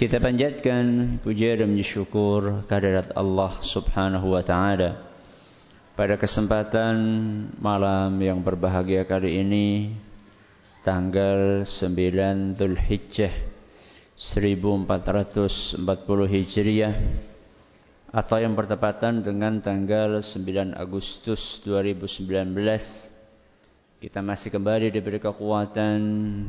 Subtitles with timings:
[0.00, 5.12] Kita panjatkan puja dan syukur kehadirat Allah Subhanahu wa taala.
[5.92, 6.96] Pada kesempatan
[7.60, 9.92] malam yang berbahagia kali ini
[10.80, 13.28] tanggal 9 Zulhijjah
[14.16, 15.84] 1440
[16.32, 16.96] Hijriah
[18.08, 22.56] atau yang bertepatan dengan tanggal 9 Agustus 2019
[24.00, 26.00] kita masih kembali diberi kekuatan,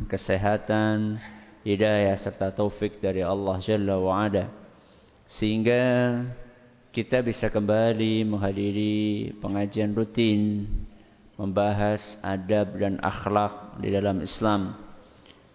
[0.07, 1.19] kesehatan,
[1.61, 4.45] hidayah serta taufik dari Allah Jalla wa'ala.
[5.29, 5.83] Sehingga
[6.91, 10.67] kita bisa kembali menghadiri pengajian rutin
[11.39, 14.75] membahas adab dan akhlak di dalam Islam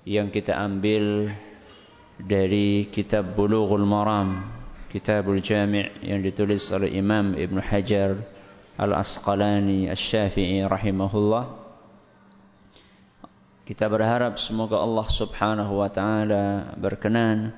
[0.08, 1.28] yang kita ambil
[2.16, 4.48] dari kitab Bulughul Maram
[4.88, 8.16] kitabul Jami' yang ditulis oleh Imam Ibn Hajar
[8.80, 11.65] Al-Asqalani Al-Syafi'i rahimahullah
[13.66, 17.50] kita berharap semoga Allah Subhanahu wa taala berkenan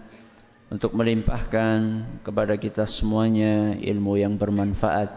[0.72, 5.12] untuk melimpahkan kepada kita semuanya ilmu yang bermanfaat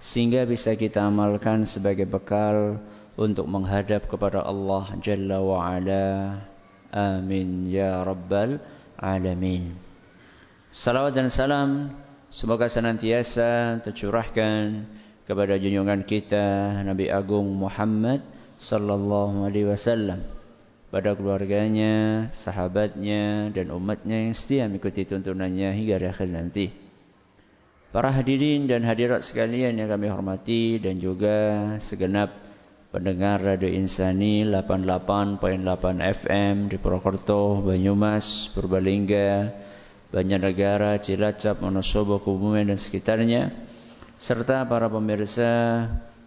[0.00, 2.80] sehingga bisa kita amalkan sebagai bekal
[3.12, 6.08] untuk menghadap kepada Allah Jalla wa ala.
[6.96, 8.56] Amin ya rabbal
[8.96, 9.76] alamin.
[10.72, 11.92] Salawat dan salam
[12.32, 14.88] semoga senantiasa tercurahkan
[15.28, 20.24] kepada junjungan kita Nabi Agung Muhammad sallallahu alaihi wasallam
[20.88, 26.72] pada keluarganya, sahabatnya dan umatnya yang setia mengikuti tuntunannya hingga akhir nanti.
[27.90, 31.36] Para hadirin dan hadirat sekalian yang kami hormati dan juga
[31.80, 32.28] segenap
[32.92, 35.40] pendengar Radio Insani 88.8
[36.22, 39.52] FM di Purwokerto, Banyumas, Purbalingga,
[40.12, 43.52] Banjarnegara, Cilacap, Wonosobo, Kebumen dan sekitarnya
[44.16, 45.52] serta para pemirsa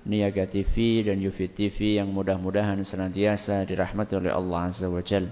[0.08, 5.28] Niaga TV dan Yufi TV yang mudah-mudahan senantiasa dirahmati oleh Allah Azza wa Jal.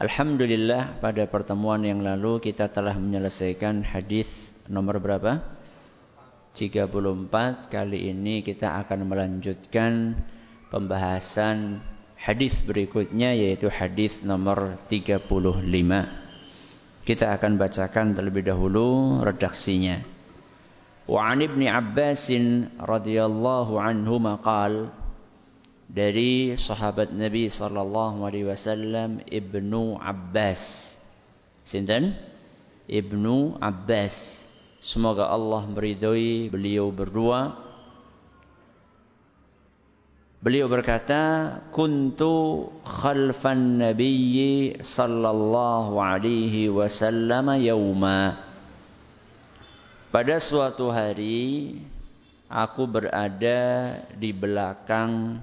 [0.00, 5.40] Alhamdulillah pada pertemuan yang lalu kita telah menyelesaikan hadis nomor berapa?
[6.56, 7.68] 34.
[7.68, 10.16] Kali ini kita akan melanjutkan
[10.68, 11.80] pembahasan
[12.20, 15.24] hadis berikutnya yaitu hadis nomor 35.
[17.04, 20.19] Kita akan bacakan terlebih dahulu redaksinya.
[21.09, 22.33] وعن ابن عباس
[22.81, 24.73] رضي الله عنهما قال
[25.85, 30.59] dari sahabat Nabi sallallahu alaihi wasallam Ibnu Abbas.
[31.61, 32.17] Sinten?
[32.89, 34.41] Ibnu Abbas.
[34.81, 37.53] Semoga Allah meridhoi beliau berdua.
[40.41, 48.37] Beliau berkata, "Kuntu khalfan Nabi sallallahu alaihi wasallam yauma."
[50.10, 51.78] Pada suatu hari
[52.50, 53.62] aku berada
[54.18, 55.38] di belakang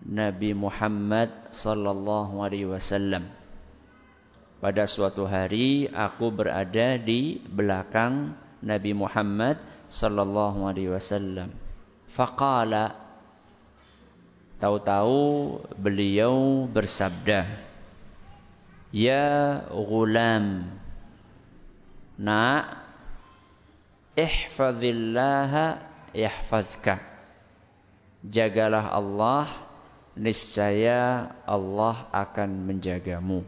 [0.00, 3.28] Nabi Muhammad sallallahu alaihi wasallam.
[4.64, 8.32] Pada suatu hari aku berada di belakang
[8.64, 9.60] Nabi Muhammad
[9.92, 11.52] sallallahu alaihi wasallam.
[12.08, 12.96] Faqala
[14.56, 15.20] tahu-tahu
[15.76, 17.44] beliau bersabda,
[18.88, 20.64] "Ya ghulam,
[22.16, 22.87] nak
[24.18, 25.78] ihfazillaha
[26.10, 26.98] yahfazka.
[28.26, 29.70] Jagalah Allah,
[30.18, 33.46] niscaya Allah akan menjagamu.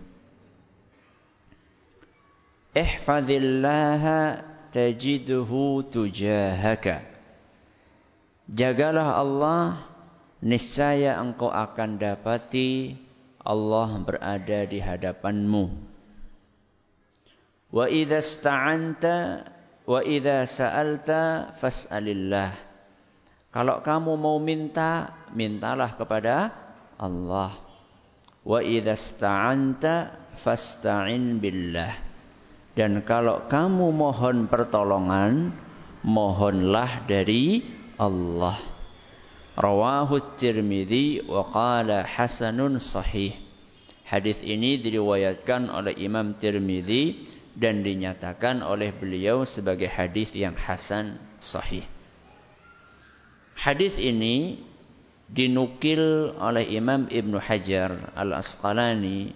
[2.70, 7.02] Ihfazillaha tajiduhu tujahaka.
[8.46, 9.90] Jagalah Allah,
[10.38, 12.94] niscaya engkau akan dapati
[13.42, 15.90] Allah berada di hadapanmu.
[17.74, 19.46] Wa idza sta'anta
[19.90, 22.50] Wa idza sa'alta fas'alillah.
[23.50, 26.54] Kalau kamu mau minta, mintalah kepada
[26.94, 27.58] Allah.
[28.46, 29.94] Wa idza sta'anta
[30.46, 32.06] fasta'in billah.
[32.78, 35.58] Dan kalau kamu mohon pertolongan,
[36.06, 37.66] mohonlah dari
[37.98, 38.62] Allah.
[39.58, 43.34] Rawahu Tirmidzi wa qala hasanun sahih.
[44.06, 51.84] Hadis ini diriwayatkan oleh Imam Tirmidzi dan dinyatakan oleh beliau sebagai hadis yang hasan sahih.
[53.58, 54.62] Hadis ini
[55.28, 59.30] dinukil oleh Imam Ibn Hajar Al-Asqalani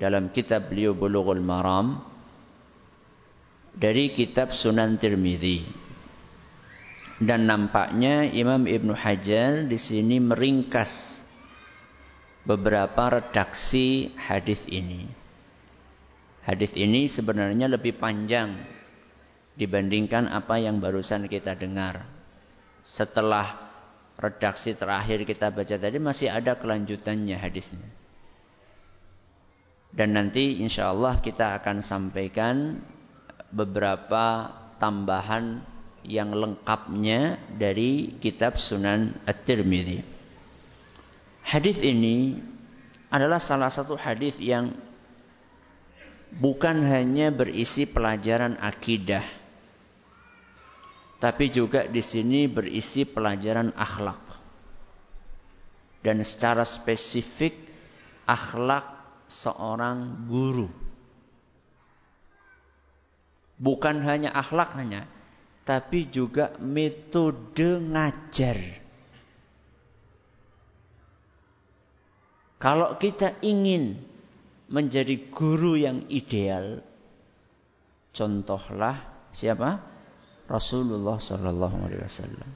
[0.00, 2.00] dalam kitab beliau Bulughul Maram
[3.76, 5.62] dari kitab Sunan Tirmidzi.
[7.20, 11.20] Dan nampaknya Imam Ibnu Hajar di sini meringkas
[12.48, 15.19] beberapa redaksi hadis ini.
[16.40, 18.56] Hadis ini sebenarnya lebih panjang
[19.60, 22.08] dibandingkan apa yang barusan kita dengar.
[22.80, 23.70] Setelah
[24.16, 27.88] redaksi terakhir kita baca tadi masih ada kelanjutannya hadisnya.
[29.90, 32.78] Dan nanti insya Allah kita akan sampaikan
[33.50, 34.48] beberapa
[34.78, 35.60] tambahan
[36.06, 40.00] yang lengkapnya dari kitab Sunan At-Tirmidzi.
[41.44, 42.38] Hadis ini
[43.10, 44.70] adalah salah satu hadis yang
[46.38, 49.24] bukan hanya berisi pelajaran akidah,
[51.18, 54.22] tapi juga di sini berisi pelajaran akhlak.
[56.00, 57.52] Dan secara spesifik
[58.24, 58.88] akhlak
[59.28, 60.72] seorang guru.
[63.60, 65.04] Bukan hanya akhlaknya,
[65.68, 68.80] tapi juga metode ngajar.
[72.56, 74.09] Kalau kita ingin
[74.70, 76.80] menjadi guru yang ideal,
[78.14, 79.82] contohlah siapa?
[80.46, 82.50] Rasulullah Sallallahu Alaihi Wasallam.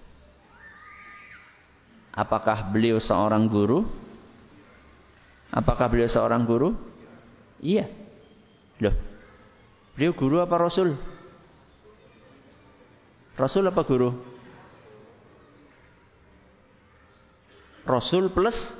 [2.14, 3.82] Apakah beliau seorang guru?
[5.50, 6.74] Apakah beliau seorang guru?
[7.62, 7.86] Iya.
[8.82, 8.94] Loh,
[9.94, 10.98] Beliau guru apa rasul?
[13.38, 14.10] Rasul apa guru?
[17.86, 18.74] Rasul plus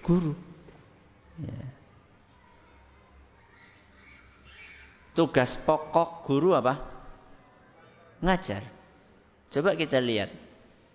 [0.00, 0.32] guru.
[1.40, 1.77] Ya.
[5.18, 6.78] Tugas pokok guru apa?
[8.22, 8.62] Ngajar.
[9.50, 10.30] Coba kita lihat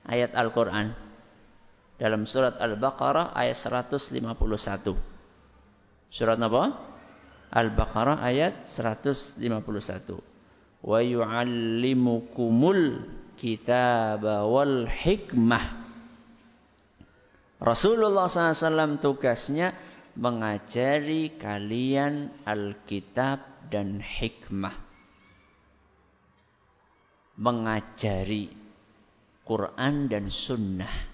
[0.07, 0.95] ayat Al-Quran.
[1.99, 4.15] Dalam surat Al-Baqarah ayat 151.
[6.07, 6.63] Surat apa?
[7.51, 9.43] Al-Baqarah ayat 151.
[10.87, 13.03] Wa yu'allimukumul
[13.35, 15.83] kitaba wal hikmah.
[17.59, 19.75] Rasulullah SAW tugasnya
[20.13, 24.77] mengajari kalian Alkitab dan hikmah.
[27.37, 28.53] Mengajari
[29.43, 31.09] Quran dan sunnah.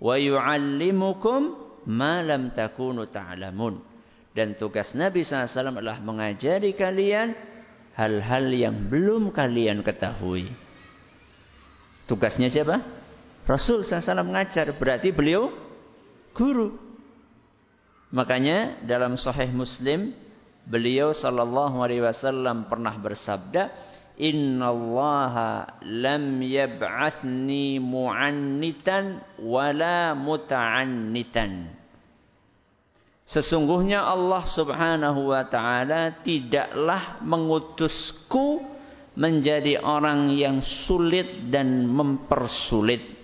[0.00, 1.40] Wa yu'allimukum
[1.90, 3.74] ma lam takunu ta'lamun.
[3.76, 3.88] Ta
[4.38, 7.34] dan tugas Nabi SAW adalah mengajari kalian
[7.98, 10.46] hal-hal yang belum kalian ketahui.
[12.06, 12.78] Tugasnya siapa?
[13.50, 14.70] Rasul SAW mengajar.
[14.78, 15.50] Berarti beliau
[16.30, 16.87] guru.
[18.18, 20.10] Makanya dalam Sahih Muslim
[20.66, 23.70] beliau sallallahu alaihi wasallam pernah bersabda,
[24.18, 25.34] "Inna Allah
[25.86, 31.70] lam yab'athni mu'annitan wala muta'annitan."
[33.22, 38.66] Sesungguhnya Allah subhanahu wa ta'ala tidaklah mengutusku
[39.14, 43.17] menjadi orang yang sulit dan mempersulit.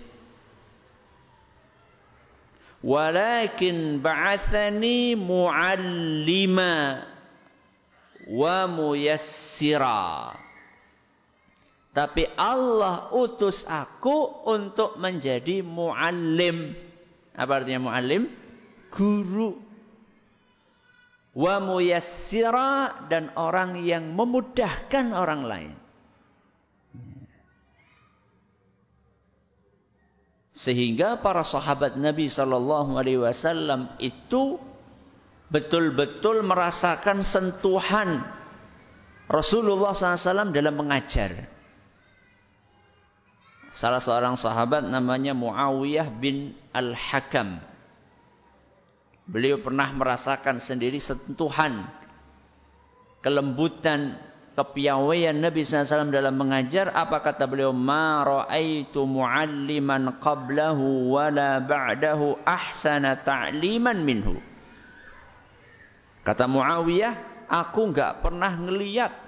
[2.85, 7.01] Walakin ba'athani mu'allima
[8.29, 10.37] wa muyassira.
[11.89, 16.77] Tapi Allah utus aku untuk menjadi muallim.
[17.33, 18.29] Apa artinya muallim?
[18.93, 19.65] Guru
[21.35, 25.73] wa muyassira dan orang yang memudahkan orang lain.
[30.55, 34.55] Sehingga para sahabat Nabi sallallahu alaihi wasallam itu
[35.51, 38.23] betul-betul merasakan sentuhan
[39.27, 41.51] Rasulullah SAW dalam mengajar.
[43.75, 47.59] Salah seorang sahabat namanya Muawiyah bin Al-Hakam
[49.25, 51.89] Beliau pernah merasakan sendiri sentuhan
[53.25, 54.21] kelembutan
[54.55, 63.19] kepiawaian Nabi SAW dalam mengajar apa kata beliau ma ra'aitu mualliman qablahu wala ba'dahu ahsana
[63.19, 64.39] ta'liman minhu
[66.23, 69.25] kata Muawiyah aku enggak pernah ngeliat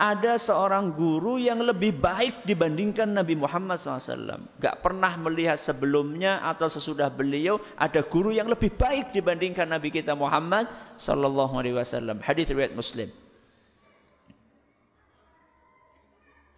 [0.00, 4.56] ada seorang guru yang lebih baik dibandingkan Nabi Muhammad SAW.
[4.56, 10.16] Gak pernah melihat sebelumnya atau sesudah beliau ada guru yang lebih baik dibandingkan Nabi kita
[10.16, 12.24] Muhammad Wasallam.
[12.24, 13.12] Hadis riwayat Muslim.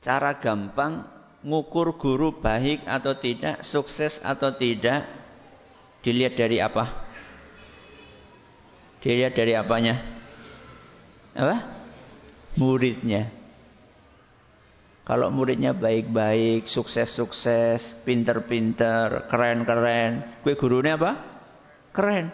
[0.02, 1.06] Cara gampang
[1.47, 5.06] ngukur guru baik atau tidak, sukses atau tidak,
[6.02, 7.06] dilihat dari apa?
[9.02, 9.94] Dilihat dari apanya?
[11.32, 11.82] Apa?
[12.56, 13.32] muridnya.
[15.02, 21.12] Kalau muridnya baik-baik, sukses-sukses, pinter-pinter, keren-keren, kue gurunya apa?
[21.90, 22.30] Keren.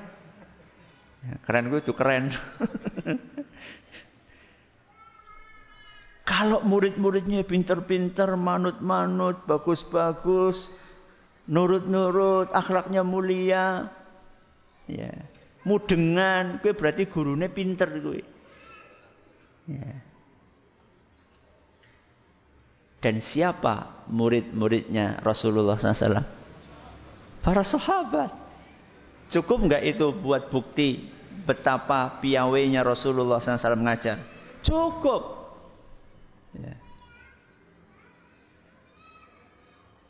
[1.25, 2.29] Ya, keren gue itu keren.
[6.29, 10.69] Kalau murid-muridnya pinter-pinter, manut-manut, bagus-bagus,
[11.49, 13.89] nurut-nurut, akhlaknya mulia,
[14.85, 15.09] ya,
[15.65, 18.21] mudengan, gue berarti gurunya pinter gue.
[19.73, 20.05] Ya.
[23.01, 26.29] Dan siapa murid-muridnya Rasulullah SAW?
[27.41, 28.37] Para sahabat.
[29.33, 31.09] Cukup nggak itu buat bukti
[31.47, 34.21] betapa piawainya Rasulullah SAW mengajar?
[34.67, 35.38] Cukup.
[36.59, 36.77] Ya.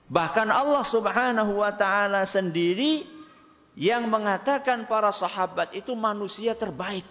[0.09, 3.05] Bahkan Allah Subhanahu wa taala sendiri
[3.77, 7.05] yang mengatakan para sahabat itu manusia terbaik.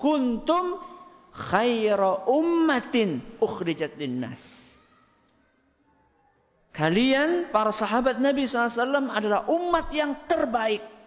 [0.00, 0.80] Kuntum
[1.36, 4.40] khaira ummatin ukhrijat linnas.
[6.72, 10.97] Kalian para sahabat Nabi SAW adalah umat yang terbaik.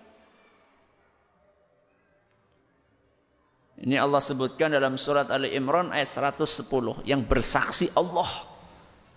[3.81, 6.69] Ini Allah sebutkan dalam surat Ali Imran ayat 110
[7.01, 8.45] yang bersaksi Allah.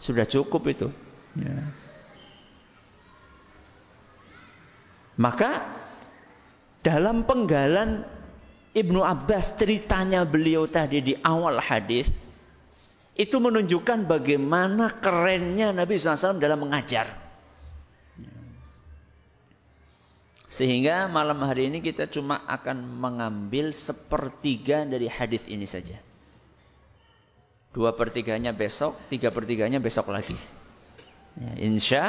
[0.01, 0.89] Sudah cukup itu.
[1.37, 1.69] Ya.
[5.21, 5.69] Maka
[6.81, 8.09] dalam penggalan
[8.75, 12.11] Ibnu Abbas ceritanya beliau tadi di awal hadis
[13.15, 17.24] itu menunjukkan bagaimana kerennya Nabi SAW dalam mengajar.
[20.55, 25.99] Sehingga malam hari ini kita cuma akan mengambil sepertiga dari hadis ini saja.
[27.75, 30.39] Dua pertiganya besok, tiga pertiganya besok lagi.
[31.35, 32.03] Ya, insya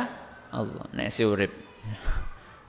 [0.53, 0.85] Allah.
[0.93, 1.49] Nasi urip.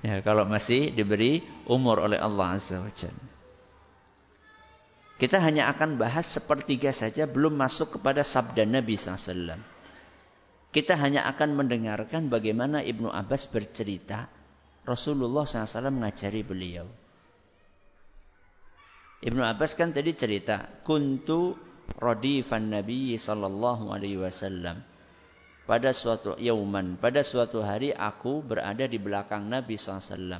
[0.01, 3.27] Ya, kalau masih diberi umur oleh Allah Azza wa Jalla.
[5.21, 9.61] Kita hanya akan bahas sepertiga saja, belum masuk kepada sabda Nabi SAW.
[10.73, 14.29] Kita hanya akan mendengarkan bagaimana Ibnu Abbas bercerita
[14.87, 16.87] Rasulullah SAW mengajari beliau.
[19.19, 21.59] Ibnu Abbas kan tadi cerita, kuntu
[21.99, 24.87] radifan Nabi sallallahu alaihi wasallam.
[25.67, 30.39] Pada suatu yauman, pada suatu hari aku berada di belakang Nabi SAW.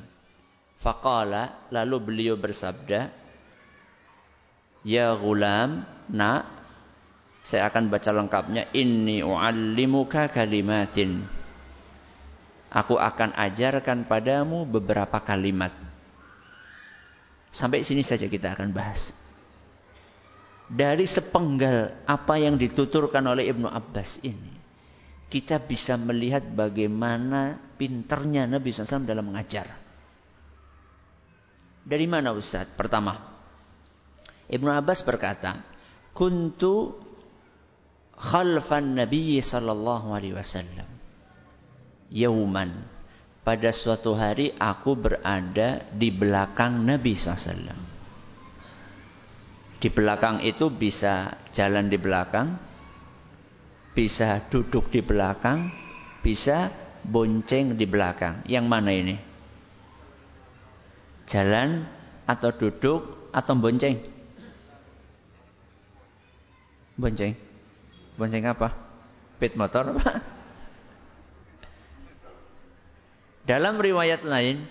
[0.79, 3.11] Faqala, lalu beliau bersabda,
[4.87, 6.47] Ya gulam, nak,
[7.43, 8.71] saya akan baca lengkapnya.
[8.71, 11.36] Inni u'allimuka kalimatin.
[12.67, 15.71] Aku akan ajarkan padamu beberapa kalimat.
[17.47, 19.15] Sampai sini saja kita akan bahas.
[20.67, 24.59] Dari sepenggal apa yang dituturkan oleh Ibnu Abbas ini.
[25.27, 29.75] Kita bisa melihat bagaimana pinternya Nabi SAW dalam mengajar.
[31.87, 32.67] Dari mana Ustaz?
[32.75, 33.15] Pertama,
[34.47, 35.67] Ibnu Abbas berkata,
[36.15, 36.95] Kuntu
[38.15, 40.96] khalfan Nabi sallallahu alaihi wasallam
[42.11, 42.85] yauman.
[43.47, 47.79] Pada suatu hari aku berada di belakang Nabi SAW.
[49.79, 52.59] Di belakang itu bisa jalan di belakang,
[53.95, 55.71] bisa duduk di belakang,
[56.19, 56.67] bisa
[57.07, 58.43] bonceng di belakang.
[58.51, 59.15] Yang mana ini?
[61.31, 61.87] Jalan
[62.27, 63.95] atau duduk atau bonceng?
[66.99, 67.31] Bonceng.
[68.19, 68.75] Bonceng apa?
[69.39, 70.36] Pit motor apa?
[73.47, 74.67] Dalam riwayat lain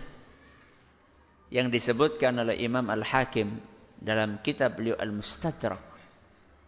[1.49, 3.57] yang disebutkan oleh Imam Al-Hakim
[3.97, 5.81] dalam kitab beliau Al-Mustadrak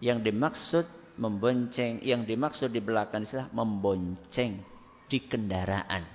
[0.00, 0.88] yang dimaksud
[1.20, 4.64] membonceng, yang dimaksud di belakang istilah membonceng
[5.04, 6.08] di kendaraan.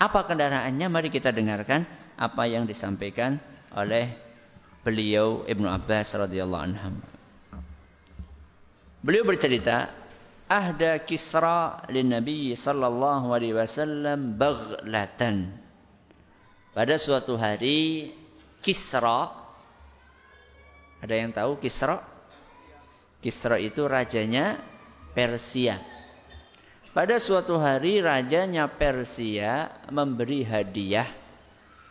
[0.00, 0.86] Apa kendaraannya?
[0.88, 1.84] Mari kita dengarkan
[2.16, 3.36] apa yang disampaikan
[3.76, 4.16] oleh
[4.80, 6.96] beliau Ibnu Abbas radhiyallahu anhu.
[9.02, 9.90] Beliau bercerita,
[10.48, 15.52] ahda Kisra lin Nabi sallallahu alaihi wasallam baghlatan.
[16.72, 18.10] Pada suatu hari
[18.64, 19.28] Kisra
[20.98, 22.02] ada yang tahu Kisra?
[23.22, 24.58] Kisra itu rajanya
[25.12, 25.78] Persia.
[26.96, 31.06] Pada suatu hari rajanya Persia memberi hadiah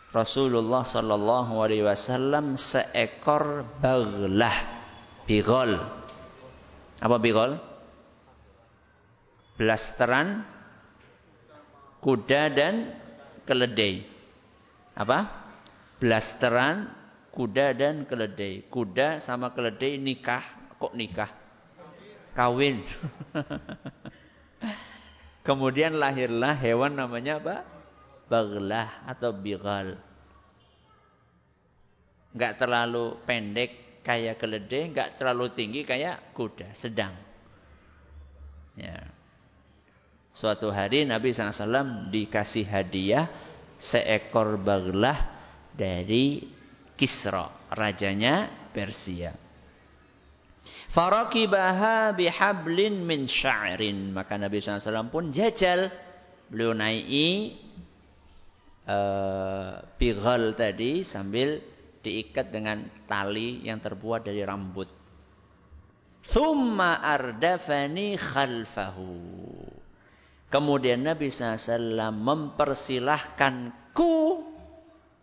[0.08, 4.56] Rasulullah sallallahu alaihi wasallam seekor baglah
[5.28, 5.76] bigol.
[6.98, 7.67] Apa bigol?
[9.58, 10.46] Blasteran,
[11.98, 12.94] kuda dan
[13.42, 14.06] keledai.
[14.94, 15.50] Apa?
[15.98, 16.94] Blasteran,
[17.34, 18.70] kuda dan keledai.
[18.70, 20.46] Kuda sama keledai nikah.
[20.78, 21.30] Kok nikah?
[22.38, 22.86] Kawin.
[25.46, 27.66] Kemudian lahirlah hewan namanya apa?
[28.30, 29.98] Baglah atau bigal.
[32.30, 37.16] Enggak terlalu pendek kayak keledai, enggak terlalu tinggi kayak kuda, sedang.
[38.78, 39.17] Ya.
[40.38, 43.26] Suatu hari Nabi SAW dikasih hadiah
[43.74, 45.18] seekor baglah
[45.74, 46.46] dari
[46.94, 49.34] Kisra, rajanya Persia.
[50.94, 54.14] Farakibaha bihablin min sya'rin.
[54.14, 55.90] Maka Nabi SAW pun jajal.
[56.46, 57.58] Beliau naiki
[58.86, 61.58] uh, bighal tadi sambil
[61.98, 64.86] diikat dengan tali yang terbuat dari rambut.
[66.30, 69.57] Thumma ardafani khalfahu.
[70.48, 74.40] Kemudian Nabi SAW mempersilahkanku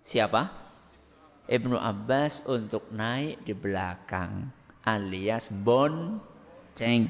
[0.05, 0.53] siapa?
[1.45, 4.49] Ibnu Abbas untuk naik di belakang
[4.85, 7.09] alias bonceng.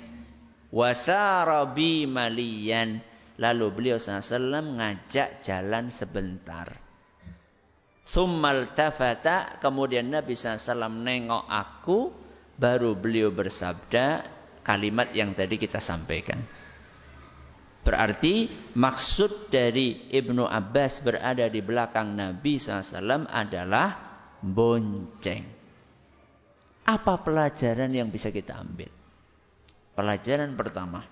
[0.72, 3.04] Wasarabi malian.
[3.36, 6.72] Lalu beliau SAW ngajak jalan sebentar.
[8.08, 9.60] Thummal tafata.
[9.60, 12.00] Kemudian Nabi SAW nengok aku.
[12.56, 14.24] Baru beliau bersabda
[14.64, 16.40] kalimat yang tadi kita sampaikan.
[17.86, 23.88] Berarti maksud dari Ibnu Abbas berada di belakang Nabi SAW adalah
[24.42, 25.46] bonceng.
[26.86, 28.90] Apa pelajaran yang bisa kita ambil?
[29.94, 31.06] Pelajaran pertama.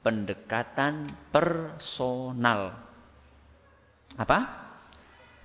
[0.00, 2.80] Pendekatan personal.
[4.16, 4.38] Apa?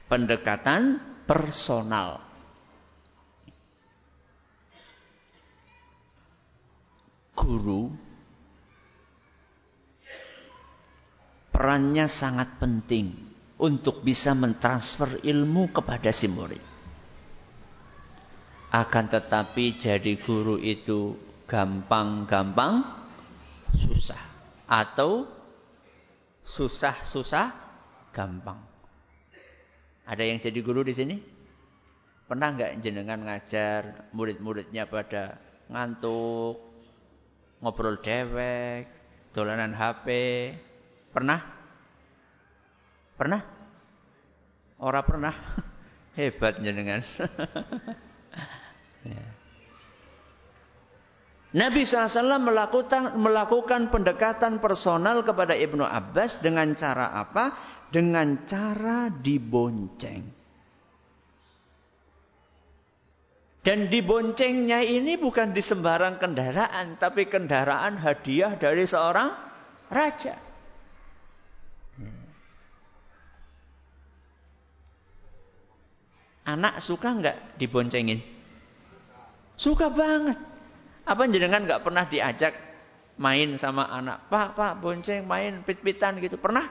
[0.07, 2.25] Pendekatan personal.
[7.45, 7.93] guru
[11.55, 13.15] perannya sangat penting
[13.63, 16.59] untuk bisa mentransfer ilmu kepada si murid.
[18.75, 21.15] Akan tetapi jadi guru itu
[21.47, 22.83] gampang-gampang
[23.71, 24.19] susah
[24.67, 25.23] atau
[26.43, 27.55] susah-susah
[28.11, 28.59] gampang.
[30.03, 31.15] Ada yang jadi guru di sini?
[32.27, 35.39] Pernah nggak jenengan ngajar murid-muridnya pada
[35.71, 36.59] ngantuk,
[37.63, 38.91] ngobrol dewek,
[39.31, 40.07] dolanan HP.
[41.15, 41.39] Pernah?
[43.15, 43.41] Pernah?
[44.83, 45.31] Ora pernah.
[46.19, 46.99] Hebat jenengan.
[49.07, 49.23] ya.
[51.55, 57.55] Nabi SAW melakukan, melakukan pendekatan personal kepada Ibnu Abbas dengan cara apa?
[57.87, 60.35] Dengan cara dibonceng.
[63.63, 69.45] Dan diboncengnya ini bukan di sembarang kendaraan, tapi kendaraan hadiah dari seorang
[69.89, 70.44] raja.
[76.45, 78.21] Anak suka nggak diboncengin?
[79.57, 80.37] Suka banget.
[81.05, 82.53] Apa jenengan nggak pernah diajak
[83.17, 84.29] main sama anak?
[84.29, 86.37] Pak, pak, bonceng, main pit-pitan gitu.
[86.37, 86.69] Pernah?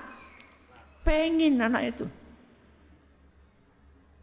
[1.03, 2.07] Pengen anak itu.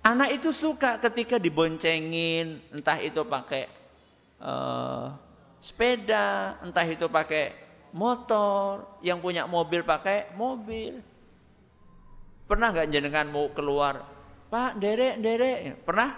[0.01, 3.69] Anak itu suka ketika diboncengin, entah itu pakai
[4.41, 5.13] uh,
[5.61, 7.53] sepeda, entah itu pakai
[7.93, 11.05] motor, yang punya mobil pakai mobil.
[12.49, 14.09] Pernah nggak jenengan mau keluar,
[14.51, 16.11] Pak, derek, derek, pernah?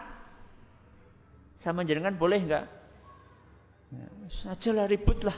[1.61, 2.65] Sama jenengan boleh nggak?
[3.93, 5.37] Ya, saja lah ribut lah,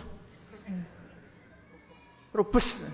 [2.32, 2.88] rubes.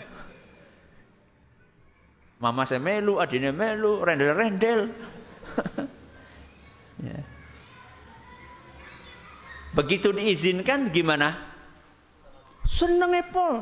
[2.41, 4.89] Mama saya melu, adiknya melu, rendel-rendel.
[7.05, 7.21] ya.
[9.77, 11.37] Begitu diizinkan gimana?
[12.65, 13.61] Seneng Epol.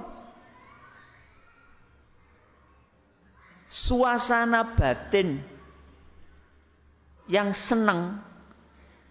[3.67, 5.58] Suasana batin
[7.29, 8.25] yang senang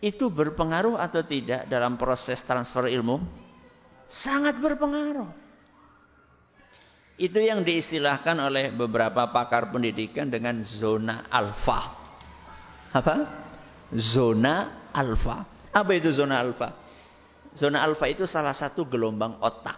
[0.03, 3.23] itu berpengaruh atau tidak dalam proses transfer ilmu?
[4.11, 5.31] Sangat berpengaruh.
[7.19, 11.99] Itu yang diistilahkan oleh beberapa pakar pendidikan dengan zona alfa
[12.93, 13.15] apa?
[13.93, 15.45] Zona alfa.
[15.73, 16.77] Apa itu zona alfa?
[17.53, 19.77] Zona alfa itu salah satu gelombang otak.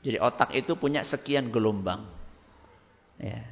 [0.00, 2.08] Jadi otak itu punya sekian gelombang.
[3.20, 3.44] Ya.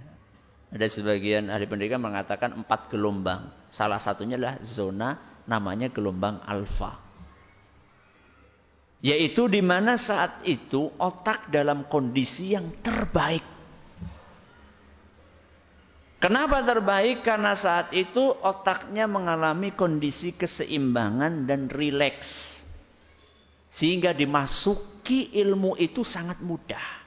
[0.69, 3.49] Ada sebagian ahli pendidikan mengatakan empat gelombang.
[3.73, 7.01] Salah satunya adalah zona namanya gelombang alfa.
[9.01, 13.47] Yaitu di mana saat itu otak dalam kondisi yang terbaik.
[16.19, 17.23] Kenapa terbaik?
[17.23, 22.61] Karena saat itu otaknya mengalami kondisi keseimbangan dan rileks.
[23.71, 26.99] Sehingga dimasuki ilmu itu sangat mudah.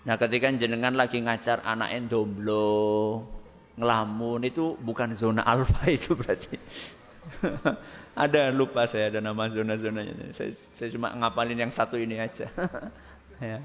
[0.00, 3.24] Nah ketika jenengan lagi ngajar anak endomblo,
[3.76, 6.56] ngelamun itu bukan zona alfa itu berarti.
[8.24, 10.32] ada lupa saya ada nama zona-zonanya.
[10.32, 12.48] Saya, saya cuma ngapalin yang satu ini aja.
[13.40, 13.60] ya.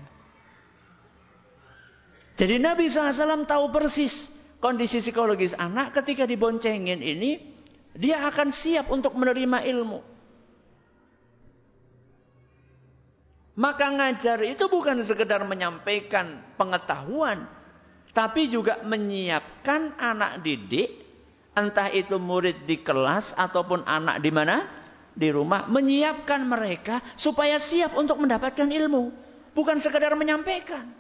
[2.36, 4.28] Jadi Nabi SAW tahu persis
[4.60, 7.40] kondisi psikologis anak ketika diboncengin ini,
[7.96, 10.15] dia akan siap untuk menerima ilmu.
[13.56, 17.48] Maka ngajar itu bukan sekedar menyampaikan pengetahuan,
[18.16, 20.88] Tapi juga menyiapkan anak didik,
[21.52, 24.72] entah itu murid di kelas ataupun anak di mana?
[25.12, 29.12] Di rumah, menyiapkan mereka supaya siap untuk mendapatkan ilmu.
[29.52, 30.96] Bukan sekedar menyampaikan.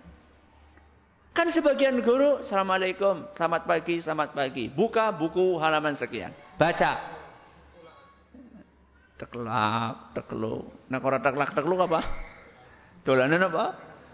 [1.31, 4.67] Kan sebagian guru, Assalamualaikum, selamat pagi, selamat pagi.
[4.67, 6.35] Buka buku halaman sekian.
[6.59, 6.99] Baca.
[9.15, 10.67] Teklak, tekluk.
[10.91, 12.24] Nah, kalau teklak, tekluk apa?
[13.05, 13.65] Dolanan apa?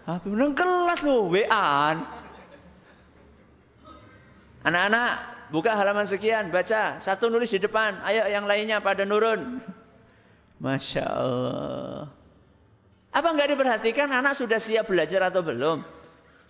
[0.04, 0.26] Apa?
[0.28, 1.96] Nang kelas lu, WA.
[4.62, 5.12] Anak-anak,
[5.48, 7.00] buka halaman sekian, baca.
[7.00, 9.58] Satu nulis di depan, ayo yang lainnya pada nurun.
[10.60, 12.06] Masya Allah.
[13.12, 15.82] Apa enggak diperhatikan anak sudah siap belajar atau belum?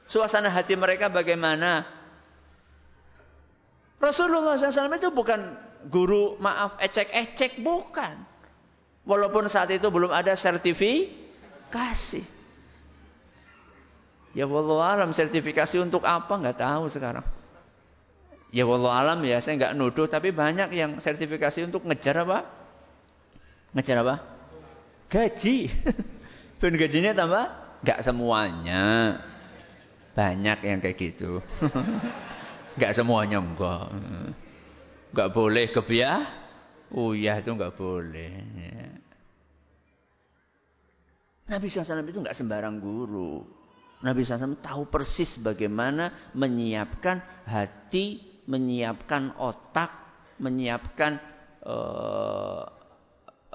[0.05, 1.87] Suasana hati mereka bagaimana?
[4.03, 5.41] Rasulullah SAW itu bukan
[5.87, 8.19] guru maaf ecek-ecek bukan.
[9.07, 10.35] Walaupun saat itu belum ada
[11.73, 12.23] sertifikasi.
[14.33, 17.25] Ya Allah alam sertifikasi untuk apa nggak tahu sekarang.
[18.53, 22.39] Ya Allah alam ya saya nggak nuduh tapi banyak yang sertifikasi untuk ngejar apa?
[23.73, 24.15] Ngejar apa?
[25.09, 25.69] Gaji.
[26.61, 27.45] Pun gajinya tambah?
[27.85, 28.85] Nggak semuanya.
[30.13, 31.41] Banyak yang kayak gitu.
[32.77, 33.85] Enggak semuanya enggak.
[35.13, 36.25] Enggak boleh kebiah.
[36.89, 38.33] Oh iya itu enggak boleh.
[38.57, 39.02] Ya.
[41.51, 43.43] Nabi SAW itu enggak sembarang guru.
[44.03, 48.19] Nabi SAW tahu persis bagaimana menyiapkan hati,
[48.51, 49.91] menyiapkan otak,
[50.43, 51.23] menyiapkan
[51.63, 52.67] uh,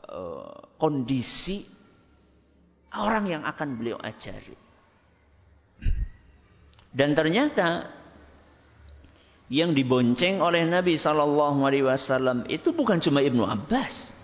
[0.07, 1.67] uh, kondisi
[2.95, 4.55] orang yang akan beliau ajari.
[6.95, 7.91] Dan ternyata
[9.47, 14.16] yang dibonceng oleh Nabi Shallallahu Alaihi Wasallam itu bukan cuma Ibnu Abbas.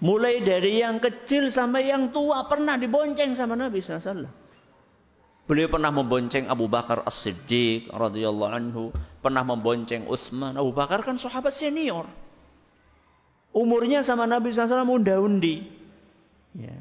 [0.00, 4.28] Mulai dari yang kecil sampai yang tua pernah dibonceng sama Nabi SAW.
[5.44, 8.84] Beliau pernah membonceng Abu Bakar As-Siddiq radhiyallahu anhu,
[9.20, 10.56] pernah membonceng Utsman.
[10.56, 12.08] Abu Bakar kan sahabat senior.
[13.50, 15.68] Umurnya sama Nabi SAW unda-undi.
[16.54, 16.80] Ya.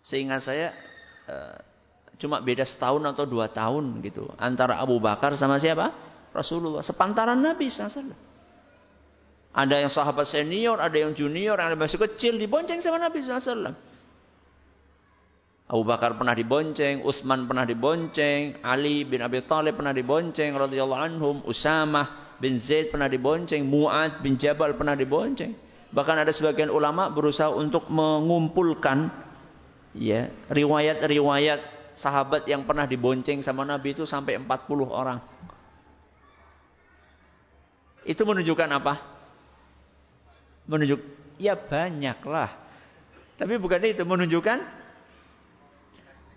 [0.00, 0.72] Sehingga saya
[1.28, 1.60] uh,
[2.18, 4.30] Cuma beda setahun atau dua tahun gitu.
[4.38, 5.90] Antara Abu Bakar sama siapa?
[6.30, 6.82] Rasulullah.
[6.82, 8.14] Sepantaran Nabi SAW.
[9.54, 12.34] Ada yang sahabat senior, ada yang junior, ada yang masih kecil.
[12.34, 13.70] Dibonceng sama Nabi SAW.
[15.64, 21.36] Abu Bakar pernah dibonceng, Utsman pernah dibonceng, Ali bin Abi Thalib pernah dibonceng, radhiyallahu anhum,
[21.48, 25.56] Usamah bin Zaid pernah dibonceng, Mu'ad bin Jabal pernah dibonceng.
[25.94, 29.08] Bahkan ada sebagian ulama berusaha untuk mengumpulkan
[29.94, 34.50] ya riwayat-riwayat sahabat yang pernah dibonceng sama Nabi itu sampai 40
[34.90, 35.22] orang.
[38.04, 39.13] Itu menunjukkan apa?
[40.64, 41.00] Menunjuk
[41.36, 42.50] ya banyaklah.
[43.34, 44.58] Tapi bukan itu menunjukkan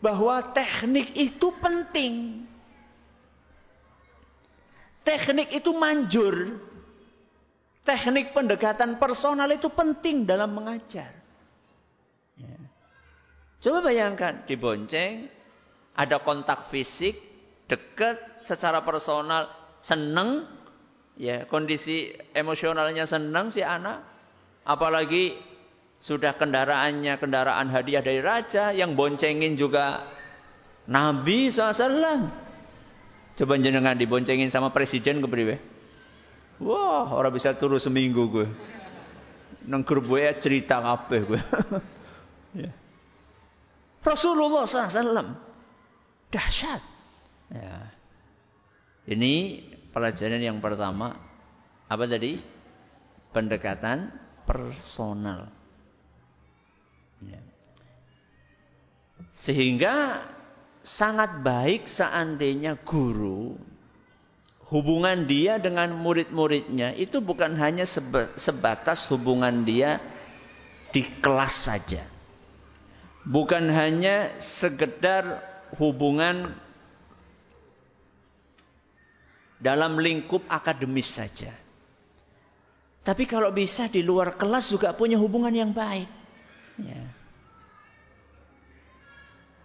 [0.02, 2.44] bahwa teknik itu penting.
[5.06, 6.60] Teknik itu manjur.
[7.88, 11.16] Teknik pendekatan personal itu penting dalam mengajar.
[12.36, 12.60] Ya.
[13.64, 15.32] Coba bayangkan, dibonceng,
[15.96, 17.16] ada kontak fisik,
[17.72, 19.48] dekat secara personal,
[19.80, 20.46] seneng,
[21.16, 24.17] ya kondisi emosionalnya seneng si anak,
[24.68, 25.40] apalagi
[25.98, 30.06] sudah kendaraannya kendaraan hadiah dari raja yang boncengin juga
[30.86, 32.28] Nabi SAW.
[33.38, 35.56] Coba jenengan diboncengin sama presiden ke priwe.
[36.58, 38.48] Wah, orang bisa turun seminggu gue.
[39.86, 41.42] Grup gue cerita apa gue.
[42.66, 42.72] ya.
[44.02, 45.38] Rasulullah SAW
[46.34, 46.82] Dahsyat.
[47.52, 47.94] Ya.
[49.08, 51.16] Ini pelajaran yang pertama.
[51.88, 52.42] Apa tadi?
[53.32, 55.52] Pendekatan personal.
[57.20, 57.44] Ya.
[59.36, 60.24] Sehingga
[60.80, 63.60] sangat baik seandainya guru
[64.72, 67.84] hubungan dia dengan murid-muridnya itu bukan hanya
[68.40, 70.00] sebatas hubungan dia
[70.96, 72.08] di kelas saja.
[73.28, 75.44] Bukan hanya sekedar
[75.76, 76.56] hubungan
[79.60, 81.52] dalam lingkup akademis saja.
[83.08, 86.12] Tapi kalau bisa di luar kelas juga punya hubungan yang baik.
[86.76, 87.08] Ya.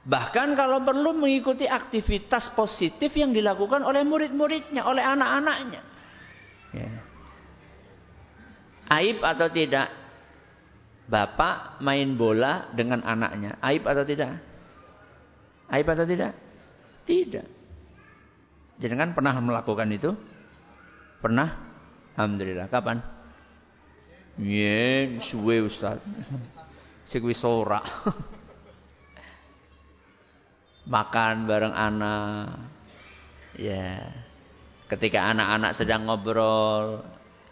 [0.06, 5.82] Bahkan kalau perlu mengikuti aktivitas positif yang dilakukan oleh murid-muridnya, oleh anak-anaknya.
[6.70, 6.90] Ya.
[8.94, 9.90] Aib atau tidak?
[11.10, 13.58] Bapak main bola dengan anaknya.
[13.58, 14.38] Aib atau tidak?
[15.66, 16.38] Aib atau tidak?
[17.10, 17.46] Tidak.
[18.78, 20.14] Jangan pernah melakukan itu?
[21.18, 21.58] Pernah?
[22.14, 22.70] Alhamdulillah.
[22.70, 23.21] Kapan?
[24.40, 26.00] Iya, suwe Ustaz.
[27.10, 27.82] Segwi sora.
[30.86, 32.68] makan bareng anak.
[33.58, 34.10] Ya.
[34.88, 37.00] Ketika anak-anak sedang ngobrol,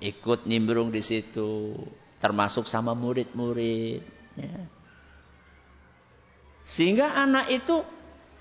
[0.00, 1.72] ikut nimbrung di situ,
[2.20, 4.04] termasuk sama murid-murid.
[4.36, 4.60] Ya.
[6.68, 7.80] Sehingga anak itu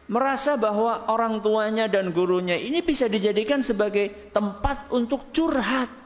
[0.10, 5.99] merasa bahwa orang tuanya dan gurunya ini bisa dijadikan sebagai tempat untuk curhat.